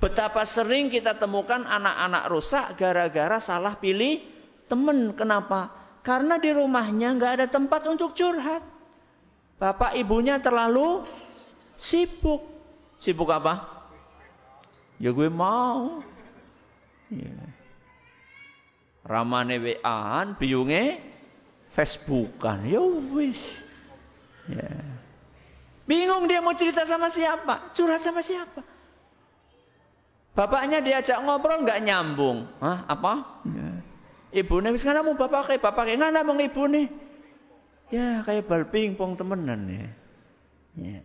[0.00, 4.24] Betapa sering kita temukan anak-anak rusak gara-gara salah pilih
[4.64, 5.12] teman.
[5.12, 5.70] Kenapa?
[6.00, 8.64] Karena di rumahnya nggak ada tempat untuk curhat.
[9.60, 11.04] Bapak ibunya terlalu
[11.76, 12.40] sibuk.
[12.96, 13.84] Sibuk apa?
[14.96, 16.00] Ya gue mau.
[17.12, 17.60] Yeah
[19.10, 20.38] ramane WA-an,
[21.70, 22.66] Facebookan.
[22.66, 22.82] Ya
[23.14, 23.62] wis.
[24.50, 24.70] Ya.
[25.86, 28.62] Bingung dia mau cerita sama siapa, curhat sama siapa.
[30.30, 32.46] Bapaknya diajak ngobrol nggak nyambung.
[32.62, 33.42] Hah, apa?
[33.44, 33.70] Ya.
[34.30, 36.86] Ibu nih, sekarang mau bapak kayak bapak kayak nggak mau ibu nih.
[37.90, 39.88] Ya kayak bal pingpong temenan ya.
[40.78, 41.02] ya.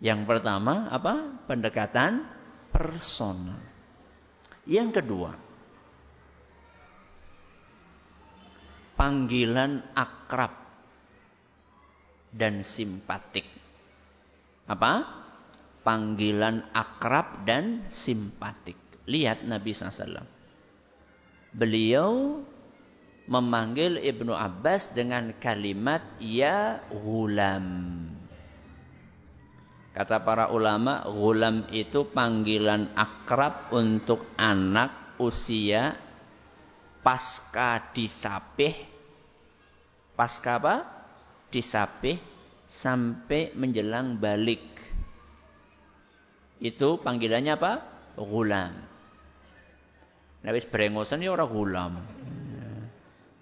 [0.00, 1.44] Yang pertama apa?
[1.44, 2.24] Pendekatan
[2.72, 3.60] personal.
[4.64, 5.36] Yang kedua,
[8.96, 10.54] panggilan akrab
[12.32, 13.44] dan simpatik.
[14.64, 15.21] Apa?
[15.82, 18.78] Panggilan akrab dan simpatik.
[19.06, 20.22] Lihat Nabi SAW.
[21.52, 22.40] Beliau
[23.26, 27.98] memanggil Ibnu Abbas dengan kalimat ya gulam.
[29.92, 35.92] Kata para ulama, gulam itu panggilan akrab untuk anak usia
[37.04, 38.72] pasca disapih.
[40.16, 40.76] Pasca apa?
[41.52, 42.16] Disapih
[42.72, 44.64] sampai menjelang balik.
[46.62, 47.72] Itu panggilannya apa?
[48.14, 48.70] Gulam.
[50.46, 51.92] Wis brengosan ya orang gulam.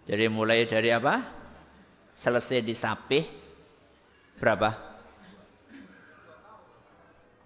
[0.08, 1.28] Jadi mulai dari apa?
[2.16, 3.28] Selesai disapih
[4.40, 4.72] berapa?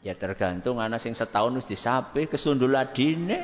[0.06, 3.42] Ya tergantung anak sing setahun wis disape kesundul adine.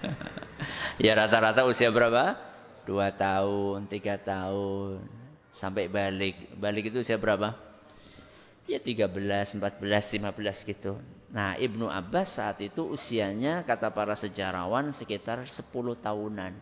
[1.04, 2.36] ya rata-rata usia berapa?
[2.84, 5.00] Dua tahun, tiga tahun.
[5.56, 6.52] Sampai balik.
[6.60, 7.69] Balik itu usia berapa?
[8.70, 10.94] Ya 13, 14, 15 gitu.
[11.34, 15.58] Nah Ibnu Abbas saat itu usianya kata para sejarawan sekitar 10
[15.98, 16.54] tahunan.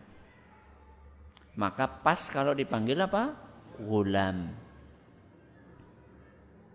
[1.53, 3.37] Maka pas kalau dipanggil apa?
[3.77, 4.57] Gulam.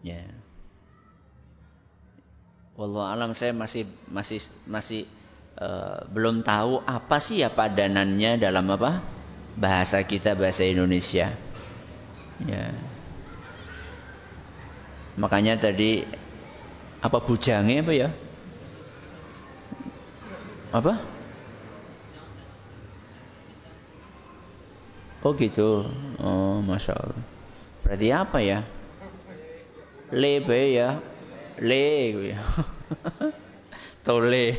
[0.07, 0.23] Ya.
[0.23, 0.45] Yeah.
[2.75, 5.07] Wallahu alam saya masih masih masih
[5.59, 8.99] uh, belum tahu apa sih ya padanannya dalam apa
[9.55, 11.31] bahasa kita bahasa Indonesia.
[12.43, 12.94] Ya.
[15.15, 16.03] Makanya tadi
[17.01, 18.09] apa bujangnya apa ya?
[20.75, 20.93] Apa?
[25.25, 25.89] Oh gitu.
[26.21, 27.23] Oh, masya Allah.
[27.87, 28.61] Berarti apa ya?
[30.13, 31.01] Lebe ya
[31.59, 32.35] le
[34.07, 34.59] tole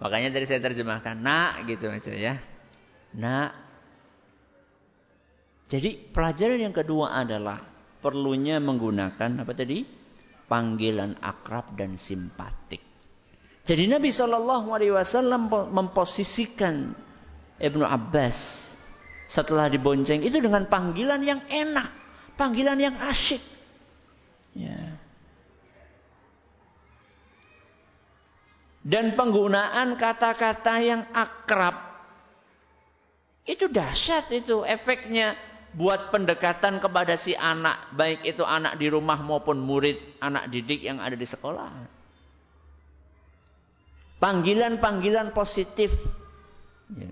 [0.00, 2.34] makanya dari saya terjemahkan nak gitu aja ya
[3.12, 3.52] nak
[5.66, 7.62] jadi pelajaran yang kedua adalah
[8.02, 9.84] perlunya menggunakan apa tadi
[10.46, 12.80] panggilan akrab dan simpatik
[13.62, 16.94] jadi Nabi Shallallahu Alaihi Wasallam memposisikan
[17.62, 18.70] Ibnu Abbas
[19.30, 23.42] setelah dibonceng itu dengan panggilan yang enak Panggilan yang asyik.
[24.56, 24.98] Ya.
[28.82, 31.92] Dan penggunaan kata-kata yang akrab.
[33.46, 35.38] Itu dahsyat itu efeknya
[35.72, 37.92] buat pendekatan kepada si anak.
[37.96, 41.70] Baik itu anak di rumah maupun murid, anak didik yang ada di sekolah.
[44.22, 45.90] Panggilan-panggilan positif.
[46.94, 47.10] Ya.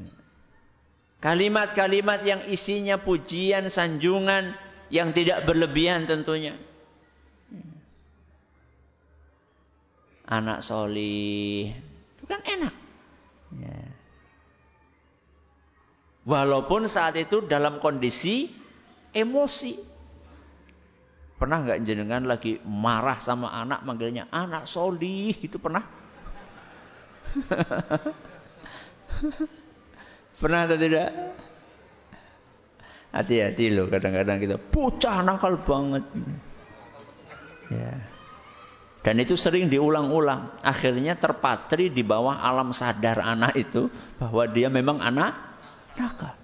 [1.21, 4.57] Kalimat-kalimat yang isinya pujian, sanjungan,
[4.89, 6.57] yang tidak berlebihan tentunya.
[10.31, 11.75] Anak solih
[12.15, 12.75] itu kan enak.
[13.59, 14.00] Ya.
[16.21, 18.53] Walaupun saat itu dalam kondisi
[19.17, 19.89] emosi.
[21.41, 25.81] Pernah nggak jenengan lagi marah sama anak manggilnya anak solih itu pernah?
[30.41, 31.09] pernah atau tidak?
[33.11, 36.05] Hati-hati loh kadang-kadang kita bocah nakal banget.
[37.73, 38.05] Ya.
[39.01, 40.61] Dan itu sering diulang-ulang.
[40.61, 43.89] Akhirnya terpatri di bawah alam sadar anak itu
[44.21, 45.50] bahwa dia memang anak
[45.97, 46.37] nakal.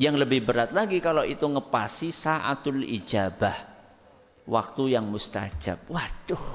[0.00, 3.68] Yang lebih berat lagi kalau itu ngepasi saatul ijabah.
[4.48, 5.84] Waktu yang mustajab.
[5.92, 6.46] Waduh.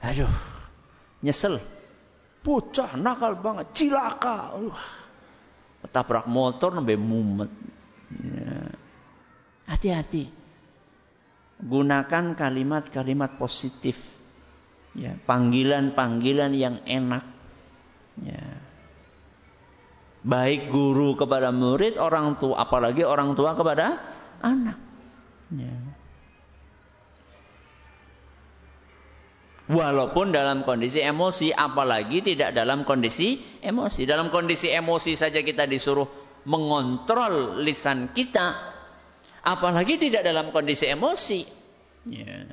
[0.00, 0.32] Aduh,
[1.20, 1.60] nyesel.
[2.40, 4.56] Bocah nakal banget, cilaka.
[4.56, 4.80] Uh,
[5.92, 7.52] tabrak motor nembe mumet.
[8.16, 8.72] Ya.
[9.68, 10.32] Hati-hati.
[11.60, 14.00] Gunakan kalimat-kalimat positif.
[14.96, 17.24] Ya, panggilan-panggilan yang enak.
[18.24, 18.69] Ya.
[20.20, 23.96] Baik guru kepada murid, orang tua, apalagi orang tua kepada
[24.44, 24.76] anak.
[25.48, 25.76] Ya.
[29.70, 34.02] Walaupun dalam kondisi emosi, apalagi tidak dalam kondisi emosi.
[34.02, 36.10] Dalam kondisi emosi saja kita disuruh
[36.42, 38.66] mengontrol lisan kita.
[39.40, 41.46] Apalagi tidak dalam kondisi emosi.
[42.10, 42.50] Ya.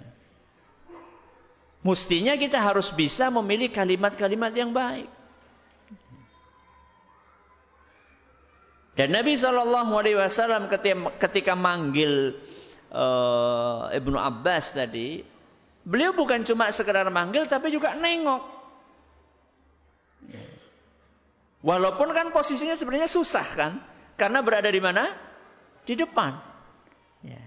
[1.81, 5.16] Mestinya kita harus bisa memilih kalimat-kalimat yang baik.
[8.97, 10.65] Dan Nabi Shallallahu Alaihi Wasallam
[11.21, 12.33] ketika manggil
[12.89, 15.21] uh, Ibnu Abbas tadi,
[15.87, 18.43] Beliau bukan cuma sekedar manggil tapi juga nengok.
[21.63, 23.73] Walaupun kan posisinya sebenarnya susah kan.
[24.19, 25.15] Karena berada di mana?
[25.87, 26.35] Di depan.
[27.23, 27.39] Ya.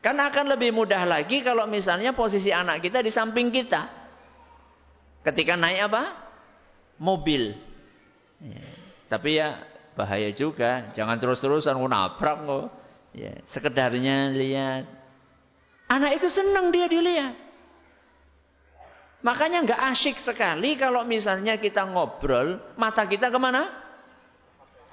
[0.00, 3.92] Karena akan lebih mudah lagi kalau misalnya posisi anak kita di samping kita.
[5.28, 6.02] Ketika naik apa?
[6.96, 7.52] Mobil.
[8.40, 8.81] Ya.
[9.12, 9.60] Tapi ya
[9.92, 10.88] bahaya juga.
[10.96, 12.66] Jangan terus-terusan nabrak kok.
[13.12, 14.88] Ya, sekedarnya lihat
[15.92, 17.36] Anak itu senang dia dilihat.
[19.20, 23.68] Makanya nggak asyik sekali kalau misalnya kita ngobrol, mata kita ke mana?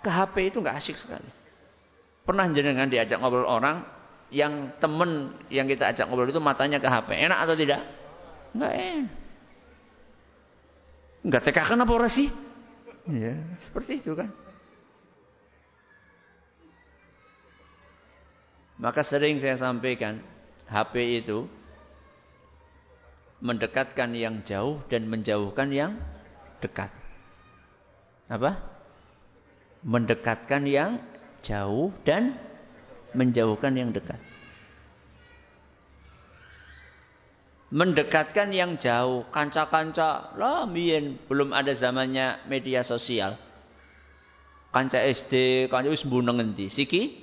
[0.04, 1.30] Ke HP itu nggak asyik sekali.
[2.28, 3.88] Pernah jenengan diajak ngobrol orang,
[4.30, 7.16] yang temen yang kita ajak ngobrol itu matanya ke HP.
[7.16, 7.82] Enak atau tidak?
[8.54, 9.12] Nggak enak.
[11.20, 12.28] Nggak tekakan apa orang sih?
[13.10, 13.34] Ya,
[13.66, 14.30] seperti itu kan.
[18.80, 20.24] Maka sering saya sampaikan,
[20.70, 21.50] HP itu
[23.42, 25.98] mendekatkan yang jauh dan menjauhkan yang
[26.64, 26.94] dekat.
[28.30, 28.62] Apa?
[29.84, 31.02] Mendekatkan yang
[31.42, 32.38] jauh dan
[33.18, 34.29] menjauhkan yang dekat.
[37.70, 43.38] Mendekatkan yang jauh, kanca-kanca, lah mien belum ada zamannya media sosial.
[44.74, 46.66] Kanca SD, kanca wis mbuneng ngendi?
[46.66, 47.14] Siki?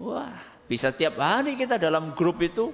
[0.00, 0.32] Wah,
[0.64, 2.72] bisa tiap hari kita dalam grup itu.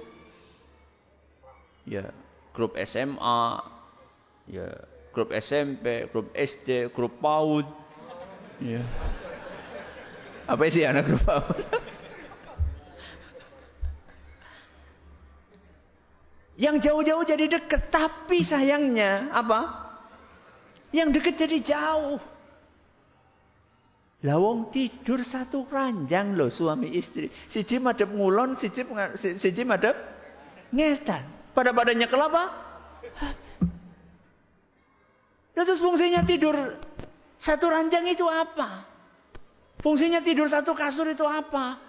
[1.83, 2.15] Ya,
[2.55, 3.43] grup SMA,
[4.47, 4.67] ya,
[5.11, 7.67] grup SMP, grup SD, grup PAUD.
[8.63, 8.79] Ya.
[10.47, 11.67] Apa sih anak grup PAUD?
[16.53, 19.89] Yang jauh-jauh jadi deket, tapi sayangnya apa?
[20.93, 22.21] Yang deket jadi jauh.
[24.23, 27.27] Lawong tidur satu ranjang loh suami istri.
[27.49, 28.85] Siji madep ngulon, siji,
[29.17, 29.97] siji madep
[30.71, 31.27] ngetan.
[31.51, 32.43] Pada badannya kelapa.
[35.53, 36.55] Terus fungsinya tidur
[37.35, 38.85] satu ranjang itu apa?
[39.83, 41.81] Fungsinya tidur satu kasur itu apa?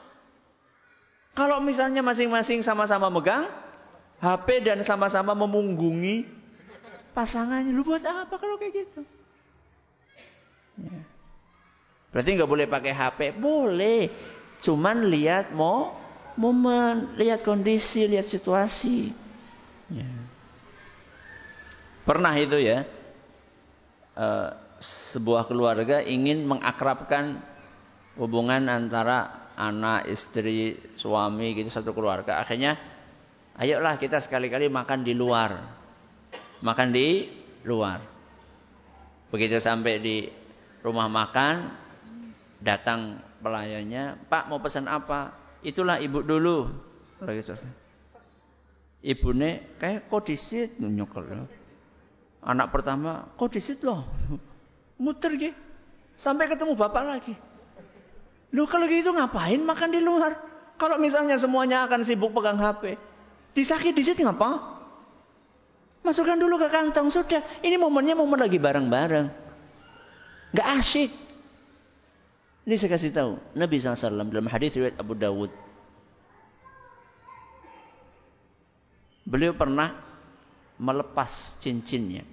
[1.38, 3.46] Kalau misalnya masing-masing sama-sama megang
[4.24, 6.24] HP dan sama-sama memunggungi
[7.12, 9.00] pasangannya, lu buat apa kalau kayak gitu?
[10.80, 11.00] Ya.
[12.10, 13.20] Berarti nggak boleh pakai HP?
[13.37, 14.08] Boleh.
[14.64, 15.92] Cuman lihat mau
[16.40, 19.12] momen, lihat kondisi, lihat situasi.
[19.92, 20.08] Ya.
[22.04, 22.84] Pernah itu ya,
[24.16, 24.50] uh,
[25.12, 27.40] sebuah keluarga ingin mengakrabkan
[28.18, 32.42] hubungan antara anak, istri, suami gitu satu keluarga.
[32.42, 32.76] Akhirnya,
[33.58, 35.58] ayolah kita sekali-kali makan di luar,
[36.62, 37.28] makan di
[37.66, 38.00] luar.
[39.30, 40.30] Begitu sampai di
[40.84, 41.84] rumah makan,
[42.64, 45.36] Datang pelayannya, Pak mau pesan apa?
[45.60, 46.72] Itulah ibu dulu.
[49.04, 51.44] Ibu nih kayak kodisit nyokel.
[52.40, 54.08] Anak pertama kodisit loh.
[54.96, 55.52] Muter gitu.
[56.16, 57.34] Sampai ketemu bapak lagi.
[58.56, 60.40] Lu kalau gitu ngapain makan di luar?
[60.80, 62.96] Kalau misalnya semuanya akan sibuk pegang HP.
[63.55, 64.75] Disakit disit ngapa?
[66.05, 67.40] Masukkan dulu ke kantong sudah.
[67.65, 69.27] Ini momennya momen lagi bareng-bareng.
[70.52, 71.11] Gak asyik.
[72.69, 73.33] Ini saya kasih tahu.
[73.57, 75.52] Nabi SAW dalam hadis riwayat Abu Dawud.
[79.25, 79.96] Beliau pernah
[80.77, 82.29] melepas cincinnya.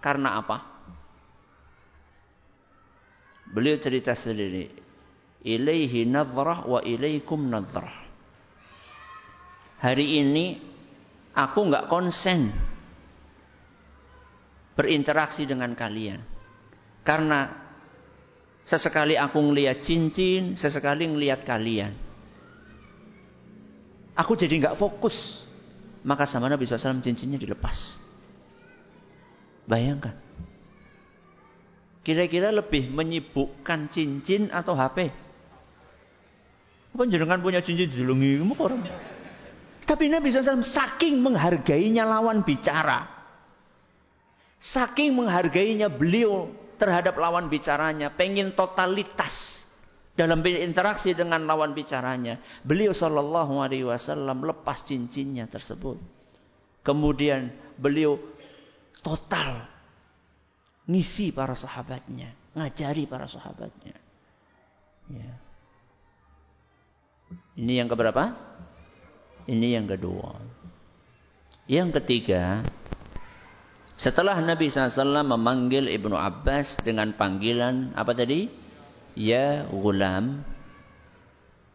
[0.00, 0.64] Karena apa?
[3.52, 4.72] Beliau cerita sendiri.
[5.44, 8.09] Ilaihi nadhrah wa ilaikum nadhrah.
[9.80, 10.60] Hari ini
[11.32, 12.52] aku nggak konsen
[14.76, 16.20] berinteraksi dengan kalian.
[17.00, 17.60] Karena
[18.70, 21.90] Sesekali aku ngeliat cincin, sesekali ngeliat kalian.
[24.14, 25.42] Aku jadi nggak fokus
[26.06, 27.98] maka sama Nabi SAW cincinnya dilepas.
[29.66, 30.14] Bayangkan.
[32.06, 35.10] Kira-kira lebih menyibukkan cincin atau HP?
[36.94, 38.86] Apa jenengan punya cincin di dilungi orang?
[39.90, 43.10] Tapi Nabi SAW saking menghargainya lawan bicara.
[44.62, 46.46] Saking menghargainya beliau
[46.78, 48.14] terhadap lawan bicaranya.
[48.14, 49.66] Pengen totalitas
[50.14, 52.38] dalam berinteraksi dengan lawan bicaranya.
[52.62, 55.98] Beliau Shallallahu Alaihi Wasallam lepas cincinnya tersebut.
[56.86, 58.14] Kemudian beliau
[59.02, 59.66] total
[60.86, 63.98] ngisi para sahabatnya, ngajari para sahabatnya.
[65.10, 65.34] Ya.
[67.58, 68.38] Ini yang keberapa?
[69.50, 70.38] Ini yang kedua.
[71.66, 72.62] Yang ketiga,
[73.98, 78.46] setelah Nabi SAW memanggil Ibnu Abbas dengan panggilan apa tadi?
[79.18, 80.46] Ya gulam.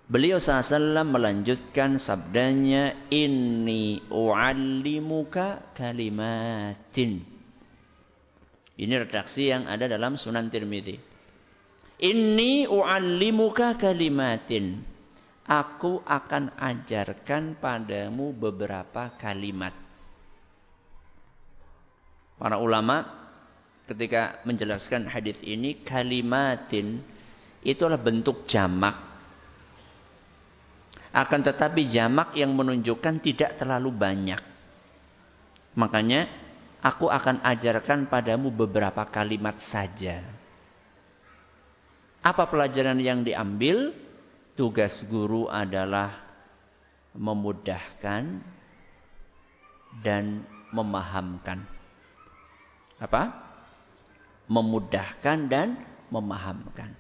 [0.08, 7.26] Beliau SAW melanjutkan sabdanya, Inni u'allimuka kalimatin.
[8.76, 10.96] Ini redaksi yang ada dalam Sunan Tirmidzi.
[12.00, 14.95] Inni u'allimuka kalimatin.
[15.46, 19.78] Aku akan ajarkan padamu beberapa kalimat.
[22.42, 23.06] Para ulama
[23.86, 27.06] ketika menjelaskan hadis ini kalimatin
[27.62, 28.98] itulah bentuk jamak.
[31.14, 34.42] Akan tetapi jamak yang menunjukkan tidak terlalu banyak.
[35.78, 36.28] Makanya
[36.82, 40.26] aku akan ajarkan padamu beberapa kalimat saja.
[42.26, 43.94] Apa pelajaran yang diambil?
[44.56, 46.16] Tugas guru adalah
[47.12, 48.24] memudahkan
[50.00, 51.64] dan memahamkan.
[53.00, 53.36] Apa?
[54.48, 55.76] Memudahkan dan
[56.08, 56.96] memahamkan.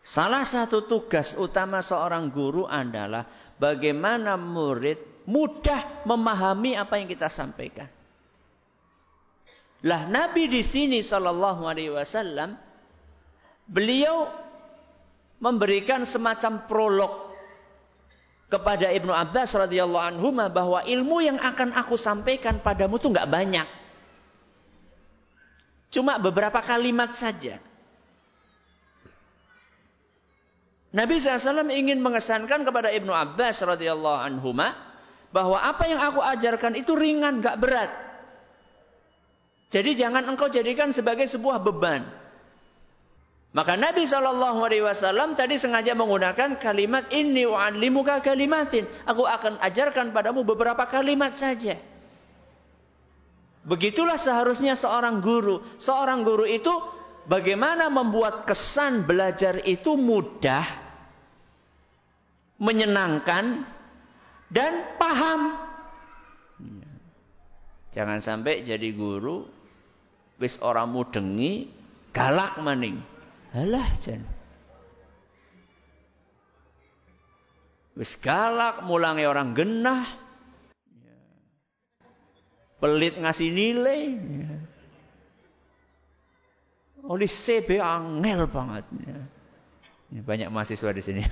[0.00, 7.88] Salah satu tugas utama seorang guru adalah bagaimana murid mudah memahami apa yang kita sampaikan.
[9.84, 12.56] Lah Nabi di sini sallallahu alaihi wasallam
[13.64, 14.28] beliau
[15.40, 17.12] memberikan semacam prolog
[18.52, 23.68] kepada Ibnu Abbas radhiyallahu anhu bahwa ilmu yang akan aku sampaikan padamu tuh nggak banyak.
[25.90, 27.58] Cuma beberapa kalimat saja.
[30.90, 34.50] Nabi SAW ingin mengesankan kepada Ibnu Abbas radhiyallahu anhu
[35.30, 37.90] bahwa apa yang aku ajarkan itu ringan, gak berat.
[39.70, 42.02] Jadi jangan engkau jadikan sebagai sebuah beban.
[43.50, 48.86] Maka Nabi Shallallahu Alaihi Wasallam tadi sengaja menggunakan kalimat ini wa'alimuka kalimatin.
[49.02, 51.74] Aku akan ajarkan padamu beberapa kalimat saja.
[53.66, 55.66] Begitulah seharusnya seorang guru.
[55.82, 56.70] Seorang guru itu
[57.26, 60.64] bagaimana membuat kesan belajar itu mudah,
[62.62, 63.66] menyenangkan,
[64.46, 65.58] dan paham.
[67.90, 69.42] Jangan sampai jadi guru
[70.38, 71.66] wis orang mudengi
[72.14, 73.02] galak maning.
[73.50, 74.22] Halah jan.
[77.98, 80.06] Wis galak mulangi orang genah.
[82.80, 84.02] Pelit ngasih nilai.
[87.04, 88.86] Oleh CB angel banget.
[90.10, 91.22] Banyak mahasiswa di sini.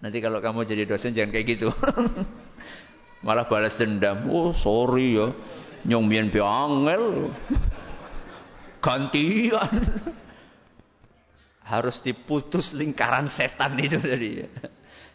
[0.00, 1.68] Nanti kalau kamu jadi dosen jangan kayak gitu.
[3.26, 4.28] Malah balas dendam.
[4.32, 5.32] Oh sorry ya.
[5.88, 7.32] Nyong bian angel.
[8.80, 9.72] Gantian.
[11.64, 14.42] Harus diputus lingkaran setan itu tadi.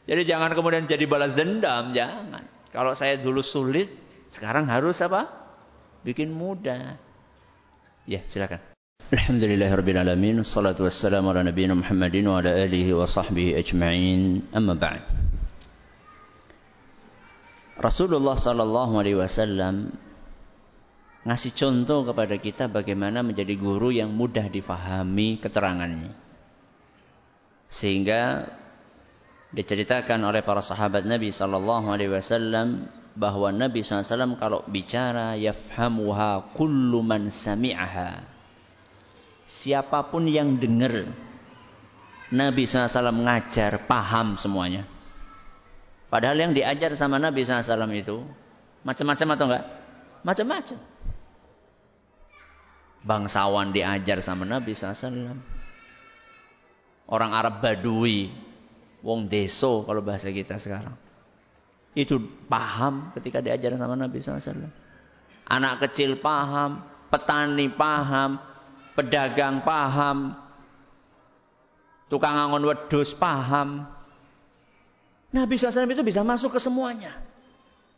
[0.05, 1.91] Jadi jangan kemudian jadi balas dendam.
[1.91, 2.71] Jangan.
[2.71, 3.91] Kalau saya dulu sulit.
[4.31, 5.27] Sekarang harus apa?
[6.05, 6.97] Bikin mudah.
[8.05, 8.61] Ya silakan.
[9.05, 14.73] Alhamdulillah Rabbil Alamin Salatu wassalamu ala nabiyina Muhammadin Wa ala alihi wa sahbihi ajma'in Amma
[14.73, 15.05] ba'd
[17.77, 19.93] Rasulullah sallallahu alaihi wasallam
[21.25, 26.13] ngasih contoh kepada kita bagaimana menjadi guru yang mudah difahami keterangannya.
[27.65, 28.45] Sehingga
[29.49, 36.99] diceritakan oleh para sahabat Nabi sallallahu alaihi wasallam bahwa Nabi SAW kalau bicara yafhamuha kullu
[36.99, 38.35] man sami'aha
[39.47, 41.07] siapa pun yang dengar
[42.33, 44.89] Nabi SAW ngajar, paham semuanya.
[46.09, 48.25] Padahal yang diajar sama Nabi SAW itu
[48.81, 49.65] macam-macam atau enggak?
[50.25, 50.79] Macam-macam.
[53.05, 55.37] Bangsawan diajar sama Nabi SAW.
[57.05, 58.33] Orang Arab Badui,
[59.05, 60.97] wong deso kalau bahasa kita sekarang.
[61.93, 62.17] Itu
[62.49, 64.67] paham ketika diajar sama Nabi SAW.
[65.45, 66.81] Anak kecil paham,
[67.13, 68.41] petani paham,
[68.97, 70.33] pedagang paham,
[72.09, 73.85] tukang angon wedus paham.
[75.29, 77.21] Nabi SAW itu bisa masuk ke semuanya.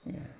[0.04, 0.37] Ya.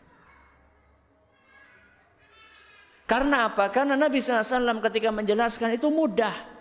[3.08, 3.72] Karena apa?
[3.72, 6.60] Karena Nabi SAW ketika menjelaskan itu mudah.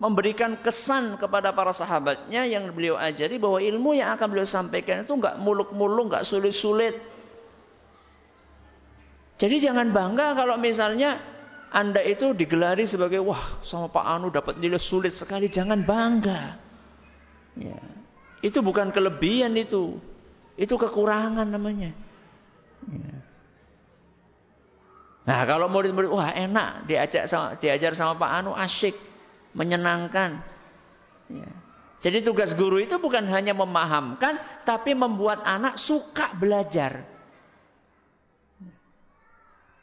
[0.00, 5.12] Memberikan kesan kepada para sahabatnya yang beliau ajari bahwa ilmu yang akan beliau sampaikan itu
[5.12, 6.96] nggak muluk-muluk, nggak sulit-sulit.
[9.36, 11.20] Jadi jangan bangga kalau misalnya
[11.68, 15.52] anda itu digelari sebagai wah sama Pak Anu dapat nilai sulit sekali.
[15.52, 16.56] Jangan bangga.
[17.60, 17.80] Ya.
[18.40, 20.00] Itu bukan kelebihan itu.
[20.56, 21.92] Itu kekurangan namanya.
[22.88, 23.19] Ya.
[25.24, 28.96] Nah kalau murid-murid wah enak diajak sama, diajar sama Pak Anu asyik,
[29.52, 30.40] menyenangkan.
[31.28, 31.50] Ya.
[32.00, 37.04] Jadi tugas guru itu bukan hanya memahamkan, tapi membuat anak suka belajar.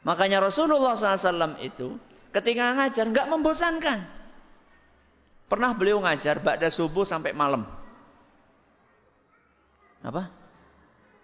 [0.02, 1.94] Makanya Rasulullah SAW itu
[2.34, 3.98] ketika ngajar nggak membosankan.
[5.48, 7.64] Pernah beliau ngajar ba'da subuh sampai malam.
[10.02, 10.28] Apa?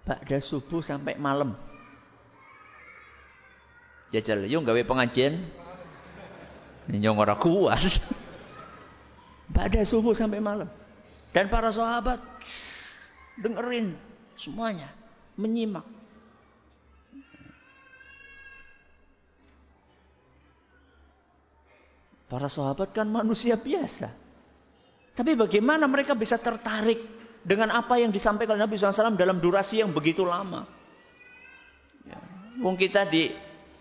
[0.06, 1.58] Ba'da subuh sampai malam.
[4.14, 5.42] Jajal yung gawe pengajian.
[6.86, 7.98] Nyong ora kuat.
[9.54, 10.70] Ba'da subuh sampai malam.
[11.34, 12.22] Dan para sahabat
[13.42, 13.98] dengerin
[14.38, 14.94] semuanya,
[15.34, 15.82] menyimak.
[22.30, 24.14] Para sahabat kan manusia biasa.
[25.14, 27.02] Tapi bagaimana mereka bisa tertarik
[27.42, 30.66] dengan apa yang disampaikan Nabi SAW dalam durasi yang begitu lama.
[32.06, 32.18] Ya.
[32.62, 33.30] Wong kita di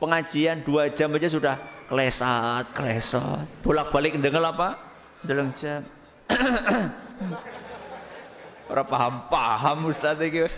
[0.03, 1.55] pengajian dua jam aja sudah
[1.87, 3.47] klesat, klesat.
[3.63, 4.75] Bolak-balik dengar apa?
[5.23, 5.87] Dalam jam.
[8.71, 10.51] Orang paham-paham Ustaz itu.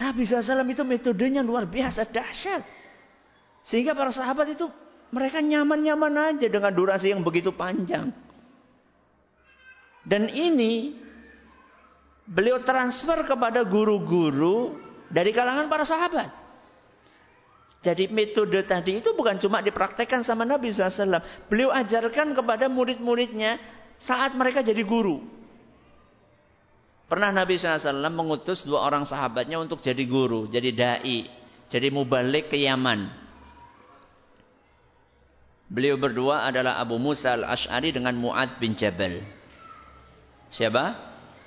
[0.00, 2.64] Nabi SAW itu metodenya luar biasa, dahsyat.
[3.64, 4.68] Sehingga para sahabat itu
[5.12, 8.12] mereka nyaman-nyaman aja dengan durasi yang begitu panjang.
[10.04, 10.96] Dan ini
[12.24, 16.30] beliau transfer kepada guru-guru dari kalangan para sahabat.
[17.80, 21.20] Jadi metode tadi itu bukan cuma dipraktekkan sama Nabi SAW.
[21.48, 23.56] Beliau ajarkan kepada murid-muridnya
[23.96, 25.20] saat mereka jadi guru.
[27.10, 31.26] Pernah Nabi SAW mengutus dua orang sahabatnya untuk jadi guru, jadi da'i,
[31.66, 33.10] jadi mubalik ke Yaman.
[35.66, 39.22] Beliau berdua adalah Abu Musa al-Ash'ari dengan Mu'ad bin Jabal.
[40.54, 40.84] Siapa?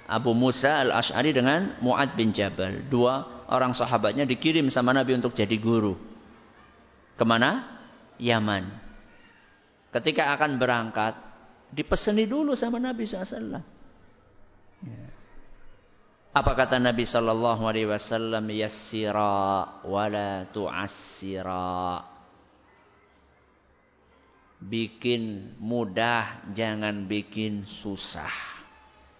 [0.07, 2.84] Abu Musa al-Ash'ari dengan Mu'ad bin Jabal.
[2.91, 5.96] Dua orang sahabatnya dikirim sama Nabi untuk jadi guru.
[7.18, 7.80] Ke mana?
[8.18, 8.70] Yaman.
[9.94, 11.14] Ketika akan berangkat,
[11.70, 13.62] dipeseni dulu sama Nabi SAW.
[14.84, 15.06] Ya.
[16.34, 18.50] Apa kata Nabi Sallallahu Alaihi Wasallam?
[18.50, 22.10] Yassira wala tu'assira.
[24.58, 28.34] Bikin mudah, jangan bikin susah.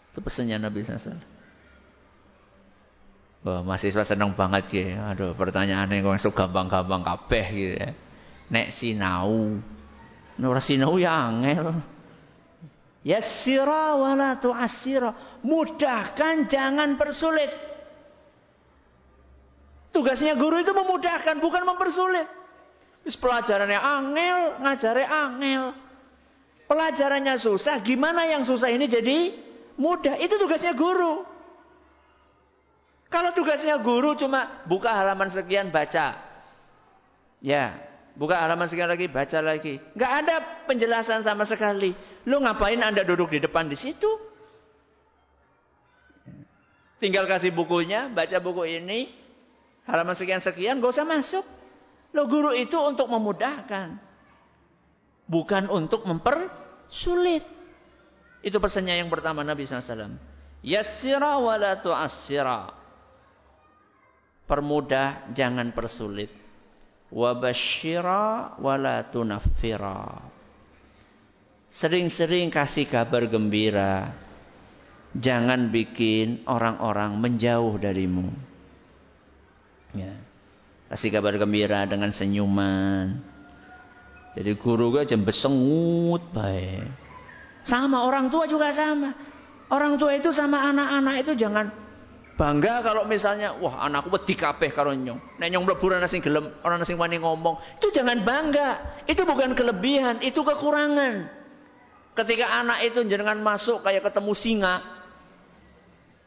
[0.10, 1.33] Itu pesannya Nabi SAW.
[3.44, 4.96] Wah, mahasiswa senang banget gitu.
[4.96, 5.36] Aduh,
[5.68, 7.92] yang masuk gampang-gampang kabeh gitu ya.
[8.48, 9.60] Nek sinau.
[10.40, 11.76] Nek sinau ya angel.
[13.04, 15.44] Yassira wala tu'assira.
[15.44, 17.52] Mudahkan jangan persulit.
[19.92, 22.26] Tugasnya guru itu memudahkan bukan mempersulit.
[23.04, 25.64] Wis pelajarannya angel, ngajare angel.
[26.64, 29.36] Pelajarannya susah, gimana yang susah ini jadi
[29.74, 31.26] Mudah, itu tugasnya guru.
[33.14, 36.18] Kalau tugasnya guru cuma buka halaman sekian baca.
[37.46, 37.78] Ya,
[38.18, 39.78] buka halaman sekian lagi baca lagi.
[39.94, 41.94] Gak ada penjelasan sama sekali.
[42.26, 44.10] Lu ngapain Anda duduk di depan di situ?
[46.98, 49.14] Tinggal kasih bukunya, baca buku ini,
[49.86, 51.46] halaman sekian-sekian, gak usah masuk.
[52.18, 53.94] Lo guru itu untuk memudahkan.
[55.30, 57.46] Bukan untuk mempersulit.
[58.42, 60.18] Itu pesannya yang pertama Nabi SAW.
[60.66, 62.83] Yassira wa la tu'assira.
[64.44, 66.30] Permudah, jangan persulit.
[67.14, 70.20] Wabashira wa la tunaffira.
[71.74, 74.14] Sering-sering kasih kabar gembira.
[75.14, 78.30] Jangan bikin orang-orang menjauh darimu.
[79.94, 80.14] Ya.
[80.90, 83.22] Kasih kabar gembira dengan senyuman.
[84.34, 86.90] Jadi guru gue aja besengut baik.
[87.62, 89.14] Sama orang tua juga sama.
[89.70, 91.83] Orang tua itu sama anak-anak itu jangan
[92.34, 95.38] bangga kalau misalnya wah anakku wedi kabeh karo nyong.
[95.38, 97.62] Nek nyong mlebu ana sing gelem, ana sing wani ngomong.
[97.78, 99.02] Itu jangan bangga.
[99.06, 101.30] Itu bukan kelebihan, itu kekurangan.
[102.14, 104.76] Ketika anak itu jenengan masuk kayak ketemu singa.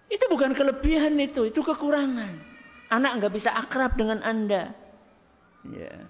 [0.07, 2.39] Itu bukan kelebihan itu, itu kekurangan.
[2.91, 4.71] Anak nggak bisa akrab dengan Anda.
[5.67, 6.07] Ya.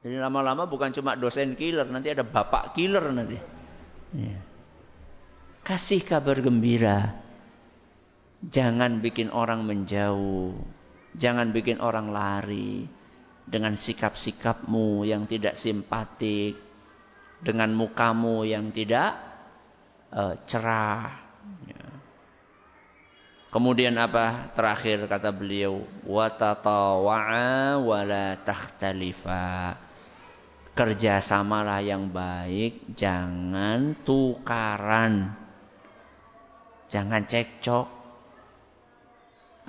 [0.00, 3.36] Jadi lama-lama bukan cuma dosen killer, nanti ada bapak killer nanti.
[4.16, 4.40] Ya.
[5.70, 7.14] Kasih kabar gembira.
[8.42, 10.58] Jangan bikin orang menjauh.
[11.14, 12.90] Jangan bikin orang lari.
[13.46, 16.58] Dengan sikap-sikapmu yang tidak simpatik.
[17.38, 19.14] Dengan mukamu yang tidak
[20.10, 21.22] uh, cerah.
[21.70, 21.86] Ya.
[23.54, 24.50] Kemudian apa?
[24.58, 29.78] Terakhir kata beliau, watatawa'a wala takhtalifa
[30.74, 35.39] kerjasamalah yang baik, jangan tukaran.
[36.90, 37.86] Jangan cekcok.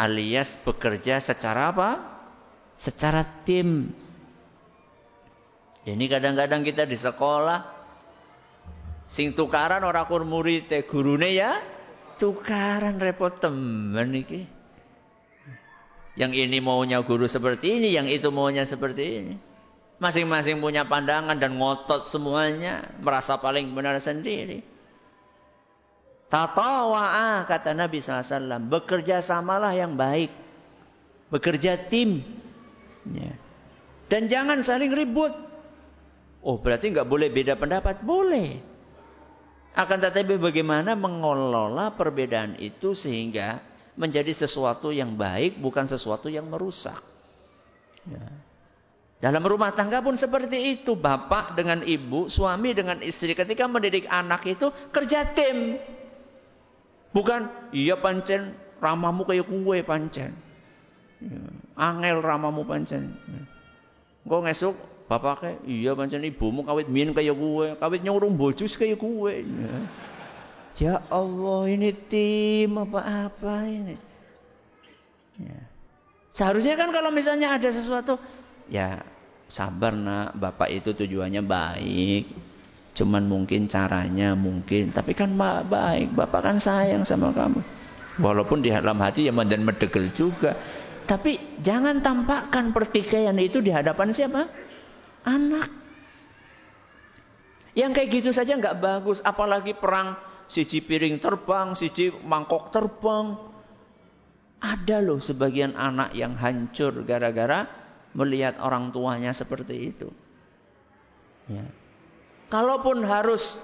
[0.01, 1.89] Alias bekerja secara apa?
[2.73, 3.93] Secara tim.
[5.85, 7.81] Ini kadang-kadang kita di sekolah
[9.09, 11.57] sing tukaran orang kur murid teh gurune ya
[12.21, 14.45] tukaran repot temen iki.
[16.13, 19.35] Yang ini maunya guru seperti ini, yang itu maunya seperti ini.
[19.97, 22.93] Masing-masing punya pandangan dan ngotot semuanya.
[23.01, 24.61] Merasa paling benar sendiri.
[26.31, 28.63] Tatawa'a kata Nabi SAW.
[28.71, 30.31] Bekerja samalah yang baik.
[31.27, 32.23] Bekerja tim.
[33.11, 33.35] Ya.
[34.07, 35.35] Dan jangan saling ribut.
[36.39, 37.99] Oh berarti nggak boleh beda pendapat?
[37.99, 38.63] Boleh.
[39.75, 43.63] Akan tetapi bagaimana mengelola perbedaan itu sehingga
[43.95, 46.99] menjadi sesuatu yang baik bukan sesuatu yang merusak.
[48.07, 48.23] Ya.
[49.21, 50.97] Dalam rumah tangga pun seperti itu.
[50.97, 53.37] Bapak dengan ibu, suami dengan istri.
[53.37, 55.77] Ketika mendidik anak itu kerja tim.
[57.11, 60.31] Bukan, iya pancen, ramamu kayak kue pancen.
[61.75, 63.13] Angel ramamu pancen.
[63.27, 63.41] Ya.
[64.25, 64.75] ngesuk,
[65.11, 67.75] bapak kayak, iya pancen ibumu kawit min kayak kue.
[67.75, 69.43] Kawit nyurung bojus kayak kue.
[69.43, 69.75] Ya.
[70.79, 73.95] ya Allah, ini tim apa-apa ini.
[75.35, 75.61] Ya.
[76.31, 78.15] Seharusnya kan kalau misalnya ada sesuatu,
[78.71, 79.03] ya
[79.51, 82.50] sabar nak, bapak itu tujuannya baik.
[82.91, 87.63] Cuman mungkin caranya mungkin, tapi kan baik, bapak kan sayang sama kamu.
[88.19, 90.51] Walaupun di dalam hati ya dan medegel juga.
[91.07, 94.47] Tapi jangan tampakkan pertikaian itu di hadapan siapa?
[95.23, 95.69] Anak.
[97.71, 100.19] Yang kayak gitu saja nggak bagus, apalagi perang
[100.51, 103.39] siji piring terbang, siji mangkok terbang.
[104.61, 107.65] Ada loh sebagian anak yang hancur gara-gara
[108.11, 110.11] melihat orang tuanya seperti itu.
[111.47, 111.65] Ya.
[112.51, 113.55] Kalaupun harus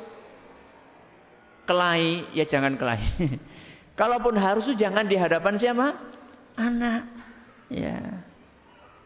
[1.68, 3.36] kelahi, ya jangan kelahi.
[4.00, 5.92] Kalaupun harus itu jangan di hadapan siapa?
[6.56, 7.04] Anak.
[7.68, 8.24] Ya.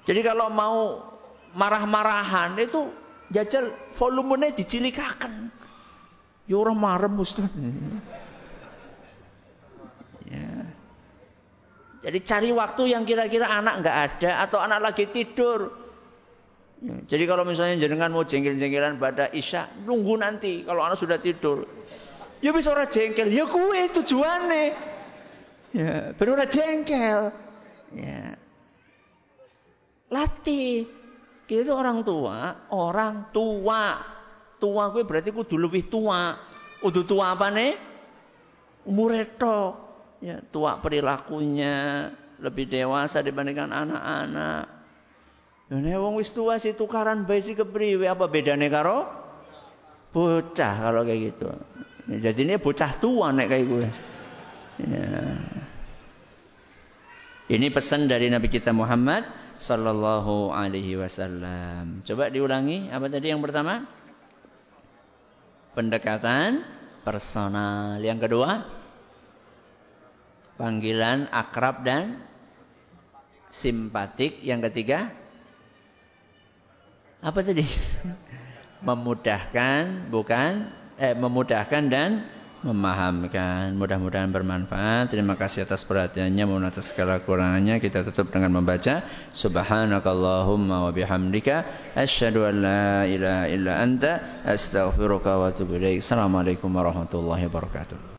[0.06, 1.02] Jadi kalau mau
[1.58, 2.94] marah-marahan itu
[3.34, 5.50] jajal volumenya dicilikakan.
[6.46, 7.50] Ya orang marah Ustaz.
[10.30, 10.52] Ya.
[12.02, 15.70] Jadi cari waktu yang kira-kira anak nggak ada atau anak lagi tidur.
[16.82, 21.70] Jadi kalau misalnya jenengan mau jengkel-jengkelan pada isya, nunggu nanti kalau anak sudah tidur.
[22.42, 24.64] Ya bisa orang jengkel, ya kue tujuannya.
[25.78, 27.20] Ya, baru orang jengkel.
[27.94, 28.34] Ya.
[30.10, 30.90] Latih.
[31.46, 34.02] Kita itu orang tua, orang tua.
[34.58, 36.34] Tua gue berarti kudu lebih tua.
[36.82, 37.78] Udah tua apa nih?
[38.90, 39.74] Umur tok
[40.26, 42.10] ya, tua perilakunya,
[42.42, 44.81] lebih dewasa dibandingkan anak-anak.
[45.72, 49.08] Ini wong wis tua sih tukaran bayi si kepriwe apa bedanya karo
[50.12, 51.48] bocah kalau kayak gitu.
[52.12, 53.88] Ya, jadi ini bocah tua nek kayak gue.
[54.84, 55.08] Ya.
[57.52, 59.24] Ini pesan dari Nabi kita Muhammad
[59.60, 62.04] sallallahu alaihi wasallam.
[62.04, 63.88] Coba diulangi apa tadi yang pertama?
[65.72, 66.68] Pendekatan
[67.08, 67.96] personal.
[68.04, 68.68] Yang kedua?
[70.60, 72.28] Panggilan akrab dan
[73.52, 74.44] simpatik.
[74.44, 75.21] Yang ketiga,
[77.22, 77.64] apa tadi?
[78.82, 82.26] memudahkan, bukan eh memudahkan dan
[82.62, 83.74] memahamkan.
[83.74, 85.10] Mudah-mudahan bermanfaat.
[85.10, 86.44] Terima kasih atas perhatiannya.
[86.46, 87.82] Mohon atas segala kurangannya.
[87.82, 94.12] Kita tutup dengan membaca Subhanakallahumma wa bihamdika asyhadu an la ilaha illa anta
[94.46, 96.02] astaghfiruka wa atubu ilaik.
[96.02, 98.12] Assalamualaikum warahmatullahi wabarakatuh.